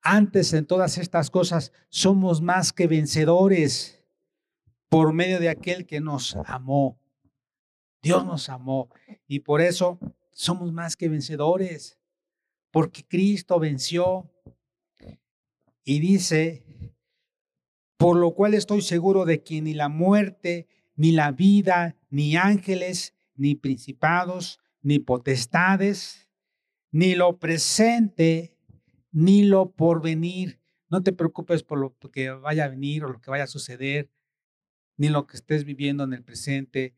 Antes 0.00 0.54
en 0.54 0.64
todas 0.64 0.96
estas 0.96 1.28
cosas 1.28 1.70
somos 1.90 2.40
más 2.40 2.72
que 2.72 2.86
vencedores 2.86 3.97
por 4.88 5.12
medio 5.12 5.38
de 5.40 5.48
aquel 5.48 5.86
que 5.86 6.00
nos 6.00 6.36
amó. 6.46 7.00
Dios 8.02 8.24
nos 8.24 8.48
amó 8.48 8.88
y 9.26 9.40
por 9.40 9.60
eso 9.60 9.98
somos 10.32 10.72
más 10.72 10.96
que 10.96 11.08
vencedores, 11.08 11.98
porque 12.70 13.04
Cristo 13.06 13.58
venció. 13.58 14.30
Y 15.84 16.00
dice, 16.00 16.64
por 17.96 18.16
lo 18.16 18.34
cual 18.34 18.54
estoy 18.54 18.82
seguro 18.82 19.24
de 19.24 19.42
que 19.42 19.60
ni 19.62 19.74
la 19.74 19.88
muerte, 19.88 20.68
ni 20.94 21.12
la 21.12 21.32
vida, 21.32 21.96
ni 22.10 22.36
ángeles, 22.36 23.14
ni 23.34 23.54
principados, 23.54 24.60
ni 24.82 24.98
potestades, 24.98 26.28
ni 26.90 27.14
lo 27.14 27.38
presente, 27.38 28.54
ni 29.10 29.44
lo 29.44 29.72
por 29.72 30.02
venir. 30.02 30.60
No 30.90 31.02
te 31.02 31.12
preocupes 31.12 31.62
por 31.62 31.78
lo 31.78 31.96
que 32.12 32.30
vaya 32.30 32.64
a 32.64 32.68
venir 32.68 33.04
o 33.04 33.08
lo 33.08 33.20
que 33.20 33.30
vaya 33.30 33.44
a 33.44 33.48
suceder, 33.48 34.10
ni 34.98 35.08
lo 35.08 35.26
que 35.26 35.38
estés 35.38 35.64
viviendo 35.64 36.04
en 36.04 36.12
el 36.12 36.22
presente. 36.22 36.94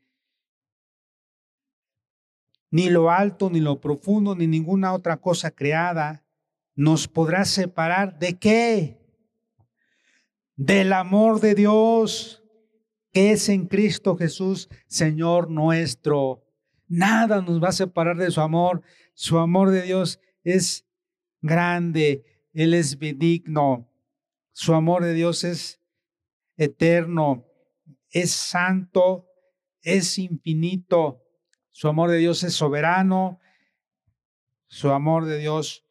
Ni 2.72 2.90
lo 2.90 3.10
alto, 3.10 3.50
ni 3.50 3.60
lo 3.60 3.80
profundo, 3.80 4.34
ni 4.34 4.48
ninguna 4.48 4.92
otra 4.92 5.18
cosa 5.18 5.52
creada 5.52 6.24
nos 6.74 7.08
podrá 7.08 7.44
separar 7.44 8.18
de 8.18 8.38
qué? 8.38 8.98
Del 10.56 10.92
amor 10.92 11.40
de 11.40 11.54
Dios 11.54 12.42
que 13.12 13.32
es 13.32 13.48
en 13.48 13.66
Cristo 13.66 14.16
Jesús, 14.16 14.68
Señor 14.86 15.50
nuestro. 15.50 16.42
Nada 16.86 17.42
nos 17.42 17.62
va 17.62 17.68
a 17.68 17.72
separar 17.72 18.16
de 18.16 18.30
su 18.30 18.40
amor. 18.40 18.82
Su 19.14 19.38
amor 19.38 19.70
de 19.70 19.82
Dios 19.82 20.20
es 20.44 20.86
grande, 21.42 22.24
Él 22.52 22.72
es 22.72 22.98
benigno, 22.98 23.90
su 24.52 24.74
amor 24.74 25.04
de 25.04 25.14
Dios 25.14 25.44
es 25.44 25.80
eterno, 26.56 27.49
es 28.10 28.32
santo, 28.32 29.26
es 29.82 30.18
infinito, 30.18 31.22
su 31.70 31.88
amor 31.88 32.10
de 32.10 32.18
Dios 32.18 32.42
es 32.42 32.54
soberano, 32.54 33.40
su 34.66 34.90
amor 34.90 35.24
de 35.24 35.38
Dios 35.38 35.84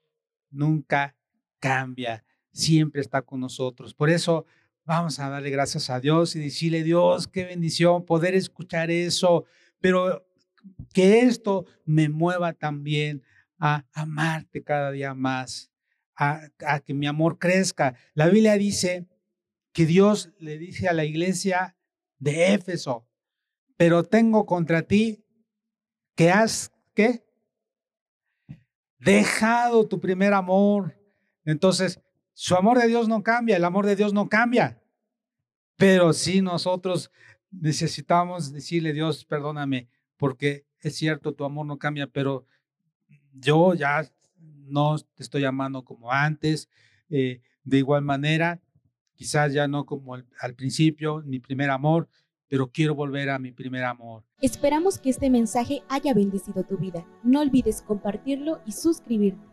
nunca 0.51 1.15
cambia, 1.59 2.26
siempre 2.51 3.01
está 3.01 3.22
con 3.22 3.39
nosotros. 3.39 3.93
Por 3.93 4.09
eso 4.09 4.45
vamos 4.86 5.20
a 5.20 5.30
darle 5.30 5.49
gracias 5.49 5.89
a 5.89 5.99
Dios 5.99 6.36
y 6.36 6.39
decirle, 6.39 6.84
Dios, 6.84 7.28
qué 7.28 7.45
bendición 7.45 8.05
poder 8.05 8.36
escuchar 8.36 8.91
eso, 8.91 9.45
pero 9.80 10.26
que 10.93 11.22
esto 11.22 11.65
me 11.86 12.09
mueva 12.09 12.53
también 12.53 13.24
a 13.59 13.86
amarte 13.93 14.63
cada 14.63 14.91
día 14.91 15.13
más, 15.13 15.72
a, 16.15 16.49
que 16.86 16.93
mi 16.93 17.07
amor 17.07 17.38
crezca. 17.38 17.95
La 18.13 18.28
Biblia 18.28 18.55
dice 18.55 19.07
que 19.74 19.86
Dios 19.86 20.32
le 20.39 20.57
dice 20.57 20.88
a 20.88 20.93
la 20.93 21.05
iglesia 21.05 21.76
de 22.20 22.53
Éfeso, 22.53 23.07
pero 23.78 24.03
tengo 24.03 24.45
contra 24.45 24.84
ti 24.84 25.26
que 26.15 26.32
has, 26.32 26.72
¿qué? 26.93 27.26
Dejado 28.99 29.88
tu 29.88 29.99
primer 29.99 30.34
amor. 30.34 30.97
Entonces, 31.45 32.01
su 32.34 32.55
amor 32.55 32.78
de 32.78 32.88
Dios 32.88 33.07
no 33.07 33.24
cambia, 33.24 33.55
el 33.55 33.63
amor 33.63 33.86
de 33.86 33.95
Dios 33.95 34.13
no 34.13 34.28
cambia. 34.28 34.82
Pero 35.78 36.11
sí 36.11 36.41
nosotros 36.41 37.09
necesitamos 37.51 38.51
decirle, 38.51 38.91
Dios, 38.91 39.24
perdóname, 39.26 39.88
porque 40.17 40.65
es 40.82 40.95
cierto, 40.95 41.34
tu 41.34 41.45
amor 41.45 41.65
no 41.65 41.80
cambia, 41.80 42.07
pero 42.07 42.45
yo 43.34 43.74
ya 43.74 44.09
no 44.38 44.97
te 44.99 45.24
estoy 45.24 45.45
amando 45.45 45.84
como 45.84 46.11
antes. 46.11 46.70
Eh, 47.09 47.41
de 47.63 47.78
igual 47.78 48.03
manera, 48.03 48.61
quizás 49.20 49.51
ya 49.51 49.67
no 49.67 49.86
como 49.86 50.15
al 50.15 50.55
principio, 50.55 51.22
mi 51.26 51.39
primer 51.39 51.70
amor, 51.70 52.07
pero 52.47 52.72
quiero 52.72 52.95
volver 52.95 53.30
a 53.30 53.38
mi 53.38 53.51
primer 53.51 53.84
amor. 53.84 54.24
Esperamos 54.41 54.97
que 54.97 55.09
este 55.09 55.30
mensaje 55.30 55.84
haya 55.89 56.13
bendecido 56.13 56.63
tu 56.63 56.78
vida. 56.78 57.05
No 57.22 57.41
olvides 57.41 57.82
compartirlo 57.82 58.61
y 58.65 58.72
suscribirte. 58.72 59.48